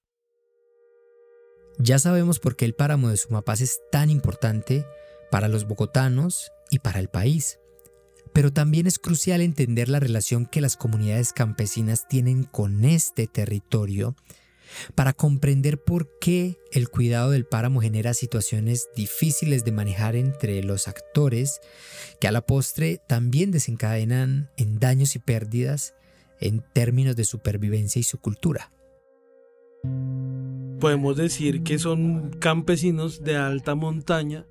Ya 1.79 1.99
sabemos 1.99 2.38
por 2.38 2.55
qué 2.55 2.66
el 2.66 2.75
páramo 2.75 3.09
de 3.09 3.16
Sumapaz 3.16 3.62
es 3.62 3.81
tan 3.90 4.11
importante 4.11 4.85
para 5.31 5.49
los 5.49 5.66
bogotanos 5.66 6.53
y 6.70 6.81
para 6.81 7.01
el 7.01 7.09
país. 7.09 7.59
Pero 8.37 8.53
también 8.53 8.87
es 8.87 8.99
crucial 8.99 9.40
entender 9.40 9.88
la 9.88 9.99
relación 9.99 10.44
que 10.44 10.61
las 10.61 10.77
comunidades 10.77 11.33
campesinas 11.33 12.07
tienen 12.07 12.44
con 12.44 12.85
este 12.85 13.27
territorio 13.27 14.14
para 14.94 15.14
comprender 15.14 15.83
por 15.83 16.18
qué 16.18 16.59
el 16.70 16.90
cuidado 16.90 17.31
del 17.31 17.46
páramo 17.46 17.81
genera 17.81 18.12
situaciones 18.12 18.90
difíciles 18.94 19.64
de 19.64 19.72
manejar 19.72 20.16
entre 20.16 20.62
los 20.62 20.87
actores 20.87 21.61
que 22.20 22.29
a 22.29 22.31
la 22.31 22.44
postre 22.44 23.01
también 23.09 23.53
desencadenan 23.53 24.51
en 24.59 24.81
daños 24.81 25.16
y 25.16 25.18
pérdidas 25.18 25.94
en 26.38 26.62
términos 26.75 27.16
de 27.16 27.25
supervivencia 27.25 28.01
y 28.01 28.03
su 28.03 28.18
cultura 28.18 28.70
podemos 30.80 31.16
decir 31.16 31.62
que 31.62 31.78
son 31.78 32.30
campesinos 32.38 33.22
de 33.22 33.36
alta 33.36 33.74
montaña 33.74 34.44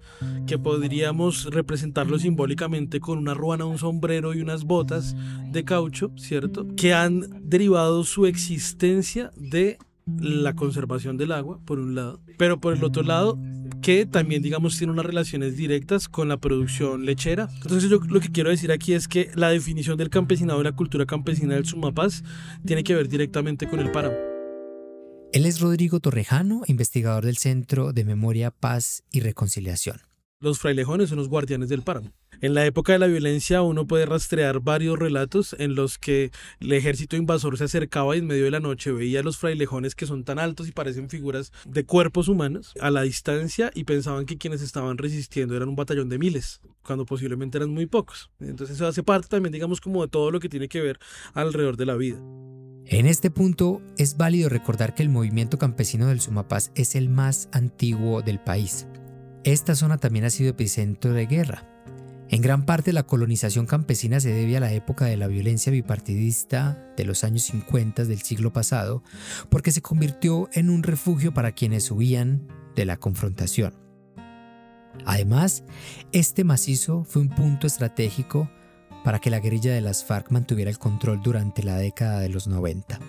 que 0.47 0.57
podríamos 0.57 1.45
representarlo 1.45 2.19
simbólicamente 2.19 2.99
con 2.99 3.17
una 3.17 3.33
ruana, 3.33 3.65
un 3.65 3.77
sombrero 3.77 4.33
y 4.33 4.41
unas 4.41 4.63
botas 4.63 5.15
de 5.51 5.63
caucho, 5.63 6.11
¿cierto? 6.17 6.67
Que 6.75 6.93
han 6.93 7.49
derivado 7.49 8.03
su 8.03 8.25
existencia 8.25 9.31
de 9.35 9.77
la 10.05 10.53
conservación 10.53 11.17
del 11.17 11.31
agua, 11.31 11.59
por 11.65 11.79
un 11.79 11.95
lado, 11.95 12.21
pero 12.38 12.59
por 12.59 12.75
el 12.75 12.83
otro 12.83 13.01
lado, 13.01 13.39
que 13.81 14.05
también, 14.05 14.43
digamos, 14.43 14.77
tiene 14.77 14.93
unas 14.93 15.05
relaciones 15.05 15.57
directas 15.57 16.07
con 16.07 16.27
la 16.29 16.38
producción 16.38 17.05
lechera. 17.05 17.49
Entonces 17.63 17.89
yo 17.89 17.99
lo 17.99 18.19
que 18.19 18.31
quiero 18.31 18.49
decir 18.51 18.71
aquí 18.71 18.93
es 18.93 19.07
que 19.07 19.31
la 19.35 19.49
definición 19.49 19.97
del 19.97 20.09
campesinado 20.09 20.61
y 20.61 20.63
la 20.63 20.75
cultura 20.75 21.05
campesina 21.05 21.55
del 21.55 21.65
Sumapaz 21.65 22.23
tiene 22.65 22.83
que 22.83 22.95
ver 22.95 23.09
directamente 23.09 23.67
con 23.67 23.79
el 23.79 23.91
páramo. 23.91 24.35
Él 25.36 25.45
es 25.45 25.60
Rodrigo 25.60 26.00
Torrejano, 26.00 26.62
investigador 26.65 27.26
del 27.26 27.36
Centro 27.36 27.91
de 27.91 28.06
Memoria, 28.06 28.52
Paz 28.52 29.04
y 29.12 29.19
Reconciliación. 29.19 29.98
Los 30.39 30.60
frailejones 30.60 31.10
son 31.10 31.17
los 31.17 31.28
guardianes 31.28 31.67
del 31.67 31.82
páramo. 31.82 32.13
En 32.41 32.54
la 32.54 32.65
época 32.65 32.93
de 32.93 33.00
la 33.00 33.08
violencia 33.08 33.62
uno 33.62 33.88
puede 33.88 34.06
rastrear 34.06 34.60
varios 34.60 34.98
relatos 35.00 35.56
en 35.58 35.76
los 35.76 35.98
que 35.98 36.32
el 36.60 36.74
ejército 36.74 37.15
invasor 37.15 37.58
se 37.58 37.65
acercaba 37.65 38.15
y 38.15 38.19
en 38.19 38.28
medio 38.28 38.45
de 38.45 38.52
la 38.52 38.60
noche 38.60 38.91
veía 38.91 39.21
a 39.21 39.24
los 39.24 39.38
frailejones 39.38 39.95
que 39.95 40.06
son 40.06 40.24
tan 40.24 40.39
altos 40.39 40.67
y 40.67 40.71
parecen 40.71 41.10
figuras 41.10 41.52
de 41.65 41.86
cuerpos 41.86 42.28
humanos 42.28 42.74
a 42.80 42.91
la 42.91 43.04
distancia 43.04 43.71
y 43.74 43.84
pensaban 43.86 44.26
que 44.26 44.38
quienes 44.38 44.62
estaban 44.62 44.98
resistiendo 44.98 45.56
eran 45.56 45.69
un 45.69 45.76
batallón 45.76 46.10
de 46.10 46.17
miles, 46.17 46.62
cuando 46.84 47.06
posiblemente 47.06 47.58
eran 47.58 47.69
muy 47.69 47.86
pocos. 47.86 48.32
Entonces 48.39 48.76
eso 48.76 48.88
hace 48.88 49.04
parte 49.04 49.28
también, 49.28 49.54
digamos, 49.54 49.82
como 49.82 50.02
de 50.02 50.10
todo 50.10 50.32
lo 50.32 50.39
que 50.39 50.50
tiene 50.50 50.67
que 50.67 50.82
ver 50.82 51.00
alrededor 51.34 51.78
de 51.78 51.86
la 51.86 51.95
vida. 51.95 52.19
En 52.88 53.08
este 53.08 53.32
punto 53.32 53.82
es 53.98 54.15
válido 54.15 54.48
recordar 54.48 54.93
que 54.93 55.02
el 55.02 55.10
movimiento 55.10 55.58
campesino 55.58 56.08
del 56.08 56.21
Sumapaz 56.21 56.71
es 56.76 56.95
el 56.95 57.10
más 57.10 57.50
antiguo 57.52 58.21
del 58.21 58.39
país. 58.39 58.88
Esta 59.43 59.74
zona 59.76 59.98
también 59.98 60.26
ha 60.26 60.30
sido 60.30 60.52
epicentro 60.52 61.12
de 61.12 61.26
guerra. 61.26 61.74
En 62.29 62.41
gran 62.41 62.65
parte 62.65 62.91
la 62.91 63.03
colonización 63.03 63.67
campesina 63.67 64.19
se 64.19 64.33
debe 64.33 64.57
a 64.57 64.59
la 64.59 64.73
época 64.73 65.05
de 65.05 65.15
la 65.15 65.27
violencia 65.27 65.71
bipartidista 65.71 66.83
de 66.97 67.05
los 67.05 67.23
años 67.23 67.43
50 67.43 68.05
del 68.05 68.21
siglo 68.21 68.51
pasado, 68.51 69.03
porque 69.49 69.71
se 69.71 69.81
convirtió 69.81 70.49
en 70.53 70.69
un 70.69 70.81
refugio 70.81 71.33
para 71.33 71.51
quienes 71.51 71.91
huían 71.91 72.47
de 72.75 72.85
la 72.85 72.97
confrontación. 72.97 73.75
Además, 75.05 75.63
este 76.13 76.43
macizo 76.43 77.03
fue 77.03 77.21
un 77.21 77.29
punto 77.29 77.67
estratégico 77.67 78.49
para 79.03 79.19
que 79.19 79.29
la 79.29 79.39
guerrilla 79.39 79.73
de 79.73 79.81
las 79.81 80.03
FARC 80.03 80.31
mantuviera 80.31 80.71
el 80.71 80.79
control 80.79 81.21
durante 81.21 81.61
la 81.61 81.77
década 81.77 82.21
de 82.21 82.29
los 82.29 82.47
90. 82.47 82.99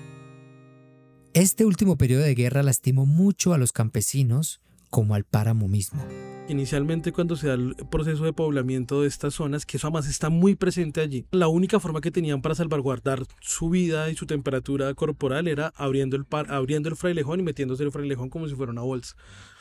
Este 1.33 1.64
último 1.64 1.96
periodo 1.96 2.22
de 2.22 2.35
guerra 2.35 2.62
lastimó 2.62 3.07
mucho 3.07 3.55
a 3.55 3.59
los 3.59 3.72
campesinos 3.72 4.61
como 4.90 5.14
al 5.14 5.24
páramo 5.24 5.68
mismo. 5.68 6.02
Inicialmente 6.48 7.11
cuando 7.11 7.35
se 7.35 7.48
da 7.48 7.54
el 7.54 7.74
proceso 7.90 8.24
de 8.24 8.32
poblamiento 8.32 9.02
de 9.02 9.09
estas 9.09 9.35
zonas, 9.35 9.66
que 9.66 9.78
eso 9.78 9.88
además 9.88 10.09
está 10.09 10.30
muy 10.30 10.54
presente 10.54 11.00
allí, 11.00 11.26
la 11.32 11.48
única 11.48 11.80
forma 11.80 12.00
que 12.00 12.12
tenían 12.12 12.40
para 12.40 12.54
salvaguardar 12.54 13.24
su 13.40 13.68
vida 13.68 14.09
y 14.11 14.14
su 14.14 14.26
temperatura 14.26 14.94
corporal 14.94 15.48
era 15.48 15.72
abriendo 15.74 16.16
el, 16.16 16.24
abriendo 16.48 16.88
el 16.88 16.94
frailejón 16.94 17.40
y 17.40 17.42
metiéndose 17.42 17.82
el 17.82 17.90
frailejón 17.90 18.30
como 18.30 18.46
si 18.46 18.54
fuera 18.54 18.70
una 18.70 18.82
bolsa 18.82 19.16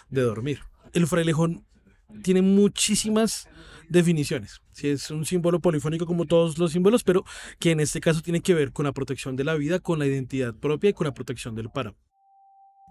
de 0.10 0.22
dormir. 0.22 0.60
El 0.94 1.08
frailejón 1.08 1.66
tiene 2.22 2.44
muchísimas 2.44 3.50
definiciones. 3.90 4.62
Sí, 4.72 4.90
es 4.90 5.10
un 5.10 5.26
símbolo 5.26 5.60
polifónico 5.60 6.06
como 6.06 6.26
todos 6.26 6.60
los 6.60 6.72
símbolos, 6.72 7.04
pero 7.04 7.26
que 7.58 7.72
en 7.72 7.80
este 7.80 8.00
caso 8.00 8.22
tiene 8.22 8.42
que 8.42 8.54
ver 8.54 8.72
con 8.72 8.86
la 8.86 8.92
protección 8.92 9.36
de 9.36 9.44
la 9.44 9.56
vida, 9.56 9.80
con 9.80 9.98
la 9.98 10.06
identidad 10.06 10.54
propia 10.54 10.92
y 10.92 10.94
con 10.94 11.06
la 11.06 11.16
protección 11.16 11.56
del 11.56 11.72
páramo. 11.72 11.98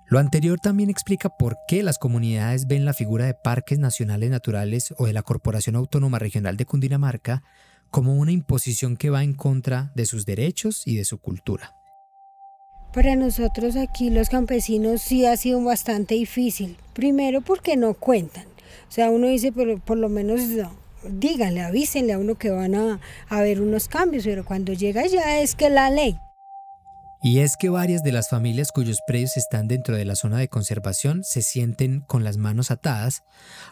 Lo 0.07 0.19
anterior 0.19 0.61
también 0.61 0.91
explica 0.91 1.31
por 1.31 1.57
qué 1.67 1.83
las 1.83 1.99
comunidades 1.99 2.67
ven 2.67 2.85
la 2.85 2.93
figura 2.93 3.25
de 3.25 3.35
parques 3.35 3.79
nacionales 3.79 4.31
naturales 4.31 4.95
o 4.99 5.07
de 5.07 5.13
la 5.13 5.23
Corporación 5.23 5.77
Autónoma 5.77 6.19
Regional 6.19 6.57
de 6.57 6.67
Cundinamarca 6.67 7.43
como 7.91 8.15
una 8.15 8.33
imposición 8.33 8.97
que 8.97 9.11
va 9.11 9.23
en 9.23 9.35
contra 9.35 9.93
de 9.95 10.05
sus 10.05 10.27
derechos 10.27 10.87
y 10.87 10.97
de 10.97 11.05
su 11.05 11.19
cultura. 11.19 11.75
Para 12.93 13.17
nosotros 13.17 13.77
aquí 13.77 14.11
los 14.11 14.29
campesinos 14.29 15.03
sí 15.03 15.27
ha 15.27 15.37
sido 15.37 15.63
bastante 15.65 16.15
difícil. 16.15 16.77
Primero 16.93 17.41
porque 17.41 17.77
no 17.77 17.95
cuentan. 17.95 18.45
O 18.89 18.93
sea, 18.93 19.11
uno 19.11 19.27
dice, 19.27 19.53
por, 19.53 19.97
lo 19.97 20.09
menos 20.09 20.43
díganle, 21.09 21.63
avísenle 21.63 22.13
a 22.13 22.19
uno 22.19 22.37
que 22.37 22.51
van 22.51 22.75
a 22.75 23.01
haber 23.29 23.61
unos 23.61 23.89
cambios, 23.89 24.25
pero 24.25 24.45
cuando 24.45 24.73
llega 24.73 25.07
ya 25.07 25.41
es 25.41 25.55
que 25.55 25.71
la 25.71 25.91
ley. 25.91 26.17
Y 27.27 27.39
es 27.39 27.57
que 27.57 27.71
varias 27.71 28.03
de 28.03 28.13
las 28.13 28.29
familias 28.29 28.71
cuyos 28.71 28.99
predios 29.07 29.39
están 29.39 29.67
dentro 29.67 29.97
de 29.97 30.05
la 30.05 30.15
zona 30.15 30.37
de 30.37 30.49
conservación 30.49 31.25
se 31.25 31.41
sienten 31.41 32.01
con 32.01 32.23
las 32.23 32.37
manos 32.37 32.71
atadas, 32.71 33.23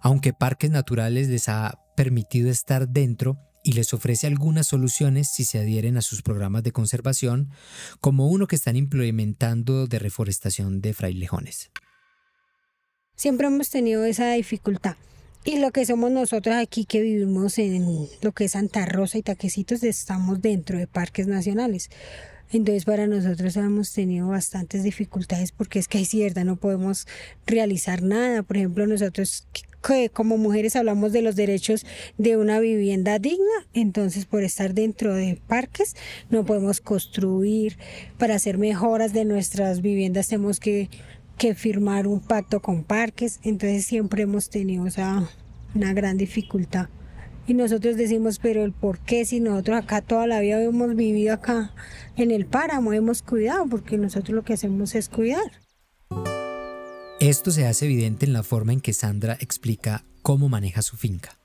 aunque 0.01 0.33
Parques 0.33 0.71
Naturales 0.71 1.29
les 1.29 1.51
ha 1.51 1.79
permitido 1.95 2.49
estar 2.49 2.89
dentro 2.89 3.37
y 3.63 3.73
les 3.73 3.93
ofrece 3.93 4.27
algunas 4.27 4.69
soluciones 4.69 5.29
si 5.29 5.45
se 5.45 5.59
adhieren 5.59 5.99
a 5.99 6.01
sus 6.01 6.23
programas 6.23 6.63
de 6.63 6.73
conservación, 6.73 7.51
como 8.01 8.29
uno 8.29 8.47
que 8.47 8.57
están 8.57 8.75
implementando 8.75 9.87
de 9.87 9.99
reforestación 9.99 10.81
de 10.81 10.95
frailejones. 10.95 11.71
Siempre 13.17 13.49
hemos 13.49 13.69
tenido 13.69 14.07
esa 14.07 14.33
dificultad. 14.33 14.97
Y 15.45 15.59
lo 15.59 15.73
que 15.73 15.85
somos 15.85 16.11
nosotros 16.11 16.57
aquí 16.57 16.87
que 16.87 17.03
vivimos 17.03 17.59
en 17.59 18.09
lo 18.23 18.33
que 18.33 18.47
es 18.47 18.53
Santa 18.53 18.87
Rosa 18.87 19.19
y 19.19 19.23
Taquecitos, 19.23 19.83
estamos 19.83 20.41
dentro 20.41 20.79
de 20.79 20.87
parques 20.87 21.27
nacionales. 21.27 21.91
Entonces 22.53 22.85
para 22.85 23.07
nosotros 23.07 23.57
hemos 23.57 23.93
tenido 23.93 24.29
bastantes 24.29 24.83
dificultades 24.83 25.53
porque 25.53 25.79
es 25.79 25.89
que 25.89 26.01
es 26.01 26.09
cierta, 26.09 26.45
no 26.45 26.57
podemos 26.57 27.07
realizar 27.47 28.03
nada. 28.03 28.43
Por 28.43 28.59
ejemplo, 28.59 28.87
nosotros 28.87 29.47
que 29.83 30.11
como 30.11 30.37
mujeres 30.37 30.77
hablamos 30.77 31.13
de 31.13 31.23
los 31.23 31.35
derechos 31.35 31.85
de 32.19 32.37
una 32.37 32.61
vivienda 32.61 33.19
digna, 33.19 33.67
entonces 33.75 34.27
por 34.27 34.45
estar 34.45 34.75
dentro 34.75 35.15
de 35.15 35.41
parques 35.49 35.97
no 36.31 36.45
podemos 36.45 36.81
construir, 36.81 37.79
para 38.19 38.37
hacer 38.37 38.59
mejoras 38.59 39.13
de 39.13 39.25
nuestras 39.25 39.81
viviendas 39.81 40.29
tenemos 40.29 40.61
que, 40.61 40.89
que 41.39 41.55
firmar 41.55 42.07
un 42.07 42.21
pacto 42.21 42.61
con 42.61 42.85
parques, 42.85 43.41
entonces 43.43 43.85
siempre 43.85 44.23
hemos 44.23 44.51
tenido 44.51 44.87
esa, 44.87 45.29
una 45.75 45.93
gran 45.95 46.17
dificultad. 46.17 46.89
Y 47.47 47.55
nosotros 47.55 47.97
decimos, 47.97 48.39
pero 48.39 48.65
el 48.65 48.73
por 48.73 48.99
qué 49.01 49.25
si 49.25 49.41
nosotros 49.41 49.79
acá 49.79 50.01
toda 50.01 50.27
la 50.27 50.41
vida 50.41 50.63
hemos 50.63 50.95
vivido 50.95 51.35
acá 51.35 51.75
en 52.17 52.31
el 52.31 52.47
páramo, 52.47 52.93
hemos 52.93 53.23
cuidado, 53.23 53.67
porque 53.69 53.99
nosotros 53.99 54.35
lo 54.35 54.45
que 54.45 54.53
hacemos 54.53 54.95
es 54.95 55.09
cuidar. 55.09 55.51
Esto 57.19 57.51
se 57.51 57.67
hace 57.67 57.87
evidente 57.87 58.27
en 58.27 58.33
la 58.33 58.43
forma 58.43 58.73
en 58.73 58.81
que 58.81 58.93
Sandra 58.93 59.37
explica 59.41 60.05
cómo 60.23 60.49
maneja 60.49 60.83
su 60.83 60.97
finca. 60.97 61.39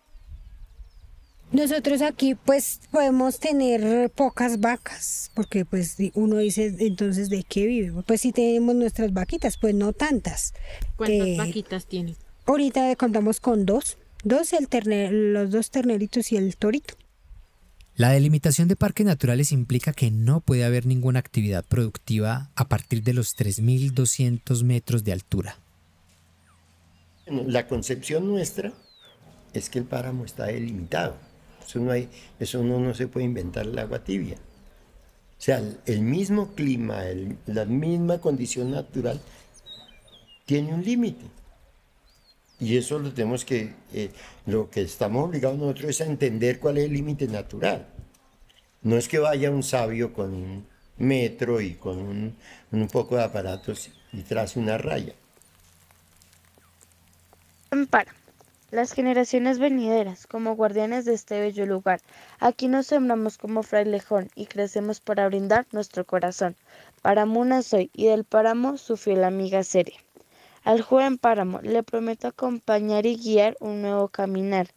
Nosotros 1.52 2.02
aquí 2.02 2.36
pues 2.36 2.82
podemos 2.92 3.40
tener 3.40 4.10
pocas 4.10 4.60
vacas, 4.60 5.32
porque 5.34 5.64
pues 5.64 5.96
uno 6.14 6.38
dice 6.38 6.76
entonces 6.80 7.30
de 7.30 7.44
qué 7.44 7.66
vive. 7.66 8.04
Pues 8.06 8.22
si 8.22 8.34
tenemos 8.34 8.76
nuestras 8.76 9.14
vaquitas, 9.14 9.58
pues 9.58 9.74
no 9.74 9.94
tantas. 9.94 10.54
¿Cuántas 10.98 11.28
eh, 11.28 11.36
vaquitas 11.38 11.86
tiene? 11.86 12.16
Ahorita 12.46 12.96
contamos 12.98 13.40
con 13.40 13.66
dos. 13.66 13.98
Dos, 14.24 14.54
el 14.54 15.34
los 15.34 15.52
dos 15.52 15.72
terneritos 15.72 16.32
y 16.32 16.38
el 16.38 16.56
torito. 16.58 16.96
La 17.96 18.10
delimitación 18.12 18.68
de 18.68 18.76
parques 18.76 19.06
naturales 19.06 19.52
implica 19.52 19.92
que 19.92 20.12
no 20.12 20.42
puede 20.42 20.64
haber 20.64 20.86
ninguna 20.86 21.20
actividad 21.20 21.66
productiva 21.66 22.52
a 22.56 22.68
partir 22.68 23.02
de 23.02 23.14
los 23.14 23.36
3.200 23.36 24.64
metros 24.64 25.04
de 25.04 25.14
altura. 25.14 25.58
La 27.26 27.68
concepción 27.68 28.28
nuestra 28.28 28.72
es 29.54 29.70
que 29.70 29.80
el 29.80 29.86
páramo 29.86 30.26
está 30.26 30.46
delimitado. 30.46 31.18
Eso, 31.66 31.80
no 31.80 31.92
hay, 31.92 32.08
eso 32.40 32.62
uno 32.62 32.80
no 32.80 32.94
se 32.94 33.08
puede 33.08 33.26
inventar 33.26 33.66
el 33.66 33.78
agua 33.80 34.04
tibia. 34.04 34.38
O 35.38 35.42
sea, 35.42 35.62
el 35.86 36.02
mismo 36.02 36.54
clima, 36.54 37.02
la 37.48 37.66
misma 37.66 38.20
condición 38.20 38.72
natural 38.72 39.20
tiene 40.46 40.74
un 40.74 40.84
límite. 40.84 41.26
Y 42.60 42.78
eso 42.78 42.98
lo 42.98 43.14
tenemos 43.14 43.46
que, 43.46 43.76
eh, 43.94 44.10
lo 44.46 44.70
que 44.70 44.82
estamos 44.82 45.26
obligados 45.26 45.58
nosotros 45.60 45.92
es 45.92 46.02
a 46.02 46.06
entender 46.06 46.60
cuál 46.60 46.80
es 46.80 46.86
el 46.86 46.94
límite 46.94 47.28
natural. 47.28 47.88
No 48.82 48.98
es 48.98 49.08
que 49.08 49.20
vaya 49.20 49.52
un 49.52 49.64
sabio 49.64 50.14
con 50.14 50.34
un 50.34 50.68
metro 50.98 51.62
y 51.62 51.76
con 51.76 52.36
un, 52.72 52.88
poco 52.88 53.16
de 53.18 53.24
aparatos 53.24 53.92
y 54.12 54.22
trace 54.22 54.60
una 54.60 54.78
raya. 54.78 55.14
Para 57.90 58.14
las 58.72 58.94
generaciones 58.94 59.60
venideras, 59.60 60.26
como 60.26 60.56
guardianes 60.56 61.06
de 61.06 61.14
este 61.14 61.40
bello 61.40 61.66
lugar, 61.66 62.02
aquí 62.40 62.68
nos 62.68 62.88
sembramos 62.88 63.38
como 63.38 63.62
frailejón 63.62 64.30
y 64.36 64.48
crecemos 64.48 65.00
para 65.00 65.28
brindar 65.28 65.68
nuestro 65.72 66.06
corazón. 66.06 66.56
Paramuna 67.02 67.62
soy 67.62 67.92
y 67.94 68.08
del 68.08 68.24
páramo 68.24 68.78
su 68.78 68.98
fiel 68.98 69.24
amiga 69.24 69.64
seré. 69.64 69.94
Al 70.68 70.82
joven 70.82 71.18
páramo 71.18 71.62
le 71.62 71.82
prometo 71.82 72.28
acompañar 72.28 73.06
y 73.06 73.16
guiar 73.16 73.56
un 73.62 73.82
nuevo 73.82 74.10
caminar, 74.10 74.68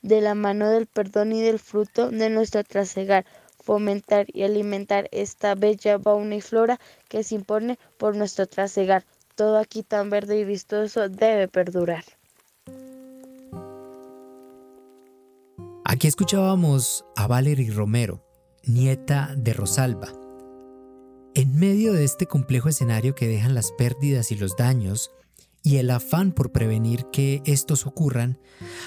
de 0.00 0.20
la 0.20 0.36
mano 0.36 0.70
del 0.70 0.86
perdón 0.86 1.32
y 1.32 1.42
del 1.42 1.58
fruto 1.58 2.08
de 2.08 2.30
nuestro 2.30 2.62
trasegar, 2.62 3.26
fomentar 3.60 4.26
y 4.32 4.44
alimentar 4.44 5.08
esta 5.10 5.56
bella 5.56 5.98
fauna 5.98 6.36
y 6.36 6.40
flora 6.40 6.78
que 7.08 7.24
se 7.24 7.34
impone 7.34 7.80
por 7.98 8.14
nuestro 8.14 8.46
trasegar. 8.46 9.04
Todo 9.34 9.58
aquí 9.58 9.82
tan 9.82 10.08
verde 10.08 10.38
y 10.38 10.44
vistoso 10.44 11.08
debe 11.08 11.48
perdurar. 11.48 12.04
Aquí 15.84 16.06
escuchábamos 16.06 17.04
a 17.16 17.26
Valerie 17.26 17.72
Romero, 17.72 18.22
nieta 18.62 19.34
de 19.36 19.52
Rosalba. 19.52 20.12
En 21.34 21.58
medio 21.58 21.92
de 21.92 22.04
este 22.04 22.26
complejo 22.26 22.68
escenario 22.68 23.16
que 23.16 23.26
dejan 23.26 23.54
las 23.54 23.72
pérdidas 23.72 24.30
y 24.30 24.36
los 24.36 24.56
daños, 24.56 25.10
y 25.62 25.76
el 25.76 25.90
afán 25.90 26.32
por 26.32 26.52
prevenir 26.52 27.06
que 27.12 27.42
estos 27.44 27.86
ocurran, 27.86 28.38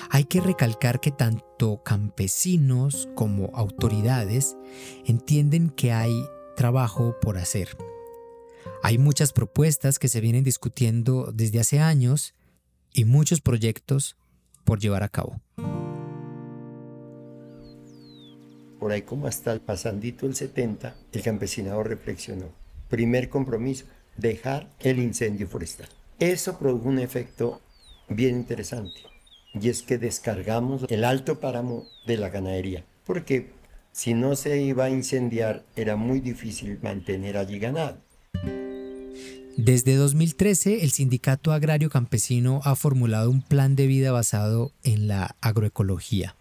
hay 0.10 0.26
que 0.26 0.42
recalcar 0.42 1.00
que 1.00 1.12
tanto 1.12 1.84
campesinos 1.84 3.08
como 3.16 3.52
autoridades 3.54 4.58
entienden 5.06 5.70
que 5.70 5.92
hay 5.92 6.14
trabajo 6.56 7.16
por 7.22 7.38
hacer. 7.38 7.78
Hay 8.82 8.98
muchas 8.98 9.34
propuestas 9.34 10.00
que 10.00 10.10
se 10.10 10.22
vienen 10.22 10.44
discutiendo 10.44 11.32
desde 11.34 11.60
hace 11.60 11.80
años 11.80 12.34
y 12.92 13.06
muchos 13.06 13.42
proyectos 13.42 14.18
por 14.64 14.80
llevar 14.80 15.04
a 15.04 15.10
cabo. 15.10 15.42
Por 18.80 18.92
ahí 18.92 19.04
como 19.04 19.28
hasta 19.28 19.54
el 19.54 19.62
pasandito 19.62 20.26
el 20.26 20.36
70, 20.36 20.96
el 21.14 21.22
campesinado 21.22 21.84
reflexionó. 21.84 22.48
Primer 22.90 23.30
compromiso, 23.30 23.86
dejar 24.18 24.70
el 24.80 25.00
incendio 25.00 25.48
forestal. 25.48 25.88
Eso 26.20 26.58
produjo 26.58 26.90
un 26.90 27.00
efecto 27.00 27.62
bien 28.08 28.36
interesante 28.36 29.02
y 29.54 29.70
es 29.70 29.82
que 29.82 29.98
descargamos 29.98 30.86
el 30.90 31.04
alto 31.04 31.40
páramo 31.40 31.86
de 32.06 32.18
la 32.18 32.30
ganadería, 32.30 32.84
porque 33.06 33.52
si 33.92 34.14
no 34.14 34.36
se 34.36 34.62
iba 34.62 34.86
a 34.86 34.90
incendiar 34.90 35.64
era 35.76 35.96
muy 35.96 36.20
difícil 36.20 36.80
mantener 36.82 37.38
allí 37.38 37.60
ganado. 37.60 37.98
Desde 39.56 39.96
2013, 39.96 40.84
el 40.84 40.92
Sindicato 40.92 41.52
Agrario 41.52 41.92
Campesino 41.92 42.62
ha 42.64 42.76
formulado 42.76 43.30
un 43.30 43.44
plan 43.44 43.76
de 43.76 43.86
vida 43.86 44.12
basado 44.12 44.72
en 44.84 45.08
la 45.08 45.36
agroecología. 45.42 46.36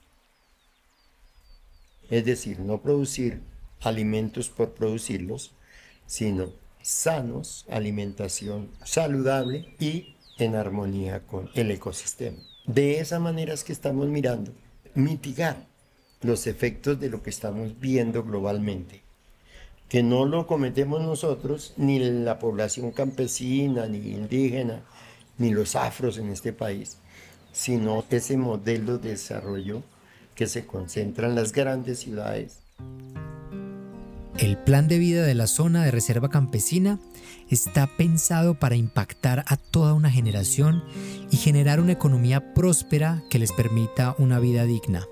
Es 2.08 2.24
decir, 2.24 2.60
no 2.60 2.80
producir 2.80 3.40
alimentos 3.82 4.48
por 4.48 4.72
producirlos, 4.72 5.52
sino 6.06 6.52
sanos, 6.82 7.66
alimentación 7.70 8.68
saludable 8.84 9.74
y 9.78 10.16
en 10.38 10.54
armonía 10.54 11.20
con 11.26 11.50
el 11.54 11.70
ecosistema. 11.70 12.38
De 12.66 13.00
esa 13.00 13.18
manera 13.18 13.54
es 13.54 13.64
que 13.64 13.72
estamos 13.72 14.08
mirando 14.08 14.52
mitigar 14.94 15.66
los 16.20 16.46
efectos 16.46 17.00
de 17.00 17.10
lo 17.10 17.22
que 17.22 17.30
estamos 17.30 17.78
viendo 17.80 18.22
globalmente, 18.22 19.02
que 19.88 20.02
no 20.02 20.24
lo 20.26 20.46
cometemos 20.46 21.00
nosotros, 21.02 21.74
ni 21.76 21.98
la 21.98 22.38
población 22.38 22.92
campesina, 22.92 23.86
ni 23.86 24.12
indígena, 24.12 24.82
ni 25.38 25.50
los 25.50 25.74
afros 25.74 26.18
en 26.18 26.28
este 26.28 26.52
país, 26.52 26.98
sino 27.52 28.04
ese 28.10 28.36
modelo 28.36 28.98
de 28.98 29.10
desarrollo 29.10 29.82
que 30.34 30.46
se 30.46 30.66
concentra 30.66 31.28
en 31.28 31.34
las 31.34 31.52
grandes 31.52 31.98
ciudades 31.98 32.62
el 34.38 34.56
plan 34.56 34.88
de 34.88 34.98
vida 34.98 35.24
de 35.24 35.34
la 35.34 35.46
zona 35.46 35.84
de 35.84 35.90
reserva 35.90 36.30
campesina 36.30 36.98
está 37.50 37.86
pensado 37.86 38.58
para 38.58 38.76
impactar 38.76 39.44
a 39.46 39.56
toda 39.56 39.92
una 39.94 40.10
generación 40.10 40.82
y 41.30 41.36
generar 41.36 41.80
una 41.80 41.92
economía 41.92 42.54
próspera 42.54 43.22
que 43.28 43.38
les 43.38 43.52
permita 43.52 44.14
una 44.18 44.38
vida 44.38 44.64
digna. 44.64 45.06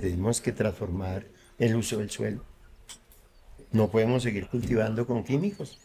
Tenemos 0.00 0.40
que 0.40 0.52
transformar 0.52 1.26
el 1.58 1.76
uso 1.76 1.98
del 1.98 2.10
suelo. 2.10 2.42
No 3.72 3.88
podemos 3.88 4.22
seguir 4.22 4.48
cultivando 4.48 5.06
con 5.06 5.24
químicos. 5.24 5.78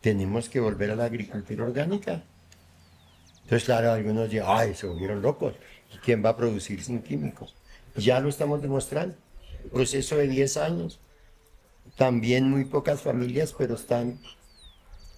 Tenemos 0.00 0.48
que 0.48 0.60
volver 0.60 0.90
a 0.90 0.96
la 0.96 1.04
agricultura 1.04 1.64
orgánica. 1.64 2.22
Entonces, 3.42 3.64
claro, 3.64 3.92
algunos 3.92 4.30
dicen, 4.30 4.44
ay, 4.46 4.74
se 4.74 4.86
volvieron 4.86 5.20
locos. 5.20 5.54
¿Quién 6.04 6.24
va 6.24 6.30
a 6.30 6.36
producir 6.36 6.82
sin 6.82 7.02
químicos? 7.02 7.54
Ya 7.96 8.20
lo 8.20 8.28
estamos 8.28 8.62
demostrando. 8.62 9.14
Proceso 9.72 10.16
de 10.16 10.28
10 10.28 10.56
años. 10.58 11.00
También 11.96 12.50
muy 12.50 12.64
pocas 12.64 13.00
familias, 13.00 13.54
pero 13.56 13.74
están 13.74 14.18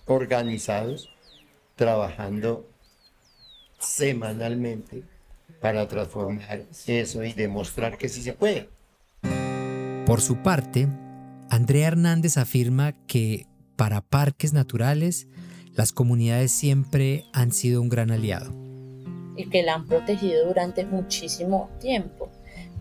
organizados, 0.07 1.11
trabajando 1.77 2.69
semanalmente 3.79 5.03
para 5.61 5.87
transformar 5.87 6.65
eso 6.87 7.25
y 7.25 7.33
demostrar 7.33 7.99
que 7.99 8.09
sí 8.09 8.23
se 8.23 8.33
puede. 8.33 8.69
Por 10.07 10.21
su 10.21 10.37
parte, 10.43 10.89
Andrea 11.51 11.89
Hernández 11.89 12.37
afirma 12.37 12.93
que 13.07 13.47
para 13.77 14.01
parques 14.01 14.53
naturales, 14.53 15.29
las 15.75 15.93
comunidades 15.93 16.53
siempre 16.53 17.25
han 17.33 17.53
sido 17.53 17.81
un 17.81 17.89
gran 17.89 18.11
aliado. 18.11 18.53
Y 19.37 19.49
que 19.49 19.63
la 19.63 19.75
han 19.75 19.87
protegido 19.87 20.47
durante 20.47 20.85
muchísimo 20.85 21.71
tiempo. 21.81 22.31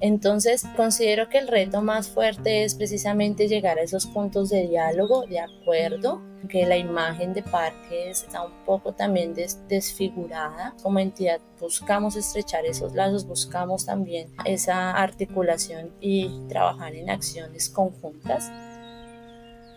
Entonces, 0.02 0.64
considero 0.76 1.30
que 1.30 1.38
el 1.38 1.48
reto 1.48 1.84
más 1.84 2.10
fuerte 2.10 2.64
es 2.64 2.74
precisamente 2.74 3.48
llegar 3.48 3.78
a 3.78 3.84
esos 3.84 4.08
puntos 4.08 4.50
de 4.50 4.68
diálogo, 4.68 5.28
de 5.28 5.40
acuerdo, 5.40 6.20
que 6.50 6.66
la 6.66 6.76
imagen 6.76 7.34
de 7.36 7.44
parques 7.44 8.24
está 8.24 8.44
un 8.44 8.66
poco 8.66 8.94
también 8.94 9.36
desfigurada. 9.70 10.74
Como 10.82 10.98
entidad 10.98 11.40
buscamos 11.60 12.16
estrechar 12.16 12.66
esos 12.66 12.94
lazos, 12.96 13.28
buscamos 13.28 13.86
también 13.86 14.34
esa 14.44 14.92
articulación 14.92 15.92
y 16.02 16.48
trabajar 16.50 16.96
en 16.96 17.12
acciones 17.12 17.70
conjuntas. 17.70 18.52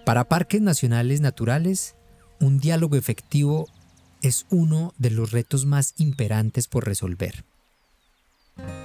Para 0.06 0.24
parques 0.24 0.62
nacionales 0.62 1.20
naturales, 1.20 1.96
un 2.40 2.60
diálogo 2.60 2.96
efectivo 2.96 3.66
es 4.22 4.46
uno 4.50 4.94
de 4.96 5.10
los 5.10 5.32
retos 5.32 5.66
más 5.66 5.92
imperantes 5.98 6.66
por 6.66 6.86
resolver 6.86 7.44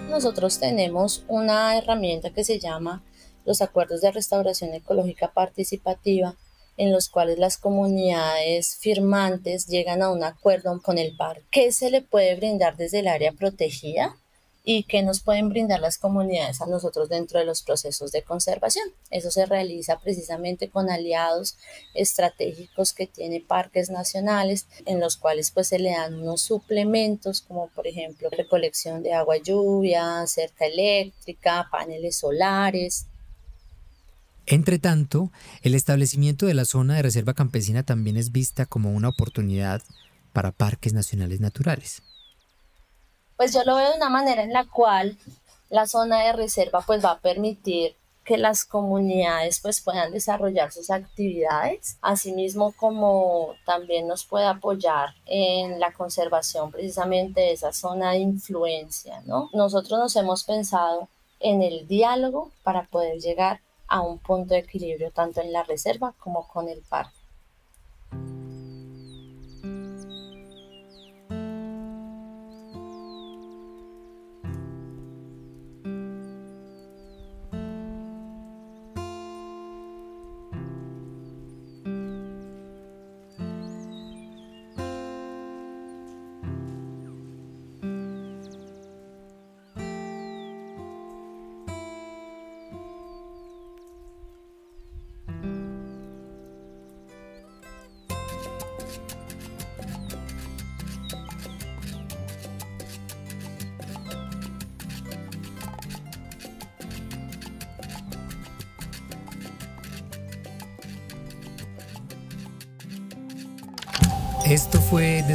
nosotros 0.10 0.60
tenemos 0.60 1.24
una 1.28 1.78
herramienta 1.78 2.32
que 2.32 2.44
se 2.44 2.60
llama 2.60 3.04
los 3.46 3.62
acuerdos 3.62 4.02
de 4.02 4.12
restauración 4.12 4.74
ecológica 4.74 5.32
participativa, 5.32 6.36
en 6.78 6.92
los 6.92 7.10
cuales 7.10 7.40
las 7.40 7.58
comunidades 7.58 8.78
firmantes 8.78 9.68
llegan 9.68 10.02
a 10.02 10.12
un 10.12 10.24
acuerdo 10.24 10.82
con 10.82 10.98
el 10.98 11.16
parque. 11.16 11.46
¿Qué 11.52 11.72
se 11.72 11.90
le 11.90 12.02
puede 12.02 12.36
brindar 12.36 12.78
desde 12.78 13.00
el 13.00 13.08
área 13.08 13.32
protegida? 13.32 14.18
Y 14.64 14.84
qué 14.84 15.02
nos 15.02 15.22
pueden 15.22 15.50
brindar 15.50 15.80
las 15.80 15.98
comunidades 15.98 16.62
a 16.62 16.68
nosotros 16.68 17.10
dentro 17.10 17.40
de 17.40 17.46
los 17.46 17.64
procesos 17.64 18.12
de 18.12 18.24
conservación. 18.24 18.88
Eso 19.10 19.32
se 19.32 19.46
realiza 19.46 20.00
precisamente 20.00 20.70
con 20.70 20.90
aliados 20.90 21.58
estratégicos 21.94 22.94
que 22.94 23.08
tiene 23.08 23.42
parques 23.42 23.90
nacionales 23.90 24.68
en 24.86 25.00
los 25.00 25.18
cuales 25.18 25.52
pues 25.52 25.68
se 25.68 25.80
le 25.80 25.92
dan 25.92 26.16
unos 26.16 26.42
suplementos 26.42 27.42
como 27.42 27.70
por 27.70 27.88
ejemplo 27.88 28.30
recolección 28.30 29.02
de 29.02 29.14
agua 29.14 29.38
lluvia, 29.38 30.26
cerca 30.28 30.66
eléctrica, 30.66 31.68
paneles 31.72 32.18
solares. 32.18 33.08
Entre 34.46 34.80
tanto, 34.80 35.32
el 35.62 35.76
establecimiento 35.76 36.48
de 36.48 36.56
la 36.56 36.66
zona 36.66 36.96
de 36.96 37.04
reserva 37.04 37.36
campesina 37.36 37.84
también 37.84 38.18
es 38.18 38.32
vista 38.32 38.66
como 38.66 38.92
una 38.92 39.10
oportunidad 39.10 39.84
para 40.34 40.52
parques 40.52 40.94
nacionales 40.94 41.40
naturales 41.40 42.02
pues 43.40 43.54
yo 43.54 43.64
lo 43.64 43.78
veo 43.78 43.92
de 43.92 43.96
una 43.96 44.10
manera 44.10 44.44
en 44.44 44.52
la 44.52 44.66
cual 44.66 45.18
la 45.70 45.88
zona 45.88 46.26
de 46.26 46.34
reserva 46.34 46.84
pues 46.86 47.02
va 47.06 47.12
a 47.12 47.20
permitir 47.22 47.96
que 48.26 48.38
las 48.38 48.66
comunidades 48.66 49.62
pues 49.62 49.80
puedan 49.80 50.12
desarrollar 50.12 50.74
sus 50.74 50.90
actividades, 50.90 51.98
asimismo 52.02 52.74
como 52.74 53.56
también 53.66 54.10
nos 54.10 54.26
puede 54.26 54.46
apoyar 54.46 55.16
en 55.26 55.80
la 55.80 55.94
conservación 55.94 56.70
precisamente 56.70 57.40
de 57.40 57.54
esa 57.54 57.72
zona 57.72 58.12
de 58.12 58.18
influencia, 58.18 59.22
¿no? 59.26 59.50
Nosotros 59.54 59.98
nos 59.98 60.18
hemos 60.18 60.44
pensado 60.44 61.08
en 61.40 61.62
el 61.62 61.88
diálogo 61.88 62.52
para 62.64 62.88
poder 62.88 63.20
llegar 63.20 63.62
a 63.88 64.02
un 64.02 64.18
punto 64.18 64.54
de 64.54 64.60
equilibrio 64.60 65.12
tanto 65.12 65.40
en 65.40 65.54
la 65.54 65.64
reserva 65.64 66.14
como 66.20 66.46
con 66.46 66.68
el 66.68 66.82
parque. 66.82 67.19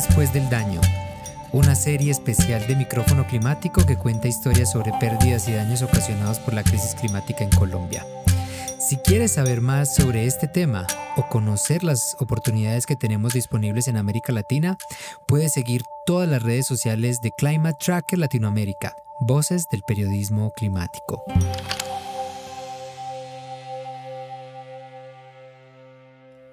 Después 0.06 0.34
del 0.34 0.50
Daño, 0.50 0.82
una 1.52 1.74
serie 1.74 2.10
especial 2.10 2.66
de 2.66 2.76
micrófono 2.76 3.26
climático 3.26 3.86
que 3.86 3.96
cuenta 3.96 4.28
historias 4.28 4.70
sobre 4.70 4.92
pérdidas 5.00 5.48
y 5.48 5.54
daños 5.54 5.80
ocasionados 5.80 6.38
por 6.40 6.52
la 6.52 6.62
crisis 6.62 6.94
climática 6.94 7.42
en 7.42 7.50
Colombia. 7.50 8.04
Si 8.78 8.98
quieres 8.98 9.32
saber 9.32 9.62
más 9.62 9.94
sobre 9.94 10.26
este 10.26 10.46
tema 10.46 10.86
o 11.16 11.26
conocer 11.28 11.82
las 11.84 12.16
oportunidades 12.20 12.84
que 12.84 12.96
tenemos 12.96 13.32
disponibles 13.32 13.88
en 13.88 13.96
América 13.96 14.30
Latina, 14.30 14.76
puedes 15.26 15.54
seguir 15.54 15.82
todas 16.04 16.28
las 16.28 16.42
redes 16.42 16.66
sociales 16.66 17.22
de 17.22 17.30
Climate 17.38 17.78
Tracker 17.82 18.18
Latinoamérica, 18.18 18.94
voces 19.20 19.68
del 19.72 19.82
periodismo 19.84 20.52
climático. 20.54 21.24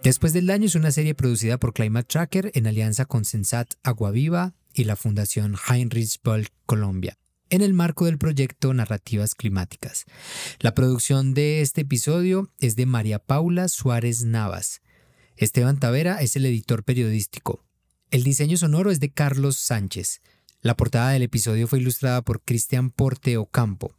Después 0.03 0.33
del 0.33 0.47
daño 0.47 0.65
es 0.65 0.73
una 0.73 0.91
serie 0.91 1.13
producida 1.13 1.59
por 1.59 1.73
Climate 1.73 2.07
Tracker 2.07 2.51
en 2.55 2.65
alianza 2.65 3.05
con 3.05 3.23
Sensat 3.23 3.75
Aguaviva 3.83 4.55
y 4.73 4.85
la 4.85 4.95
Fundación 4.95 5.55
Heinrich 5.69 6.19
Böll 6.23 6.47
Colombia 6.65 7.19
en 7.51 7.61
el 7.61 7.73
marco 7.73 8.05
del 8.05 8.17
proyecto 8.17 8.73
Narrativas 8.73 9.35
Climáticas. 9.35 10.05
La 10.59 10.73
producción 10.73 11.33
de 11.33 11.61
este 11.61 11.81
episodio 11.81 12.49
es 12.59 12.75
de 12.75 12.85
María 12.87 13.19
Paula 13.19 13.67
Suárez 13.67 14.23
Navas. 14.23 14.81
Esteban 15.35 15.77
Tavera 15.77 16.21
es 16.21 16.35
el 16.35 16.45
editor 16.45 16.83
periodístico. 16.83 17.63
El 18.09 18.23
diseño 18.23 18.57
sonoro 18.57 18.89
es 18.89 19.01
de 19.01 19.11
Carlos 19.11 19.57
Sánchez. 19.57 20.21
La 20.61 20.77
portada 20.77 21.11
del 21.11 21.23
episodio 21.23 21.67
fue 21.67 21.79
ilustrada 21.79 22.21
por 22.23 22.41
Cristian 22.41 22.89
Porte 22.89 23.37
Ocampo. 23.37 23.93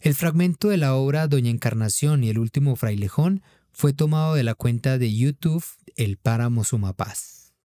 El 0.00 0.14
fragmento 0.14 0.68
de 0.68 0.76
la 0.76 0.94
obra 0.94 1.26
Doña 1.26 1.50
Encarnación 1.50 2.24
y 2.24 2.30
el 2.30 2.38
último 2.38 2.76
frailejón 2.76 3.42
fue 3.74 3.92
tomado 3.92 4.34
de 4.34 4.44
la 4.44 4.54
cuenta 4.54 4.98
de 4.98 5.14
YouTube 5.14 5.64
El 5.96 6.16
Páramo 6.16 6.64
Sumapaz. 6.64 7.43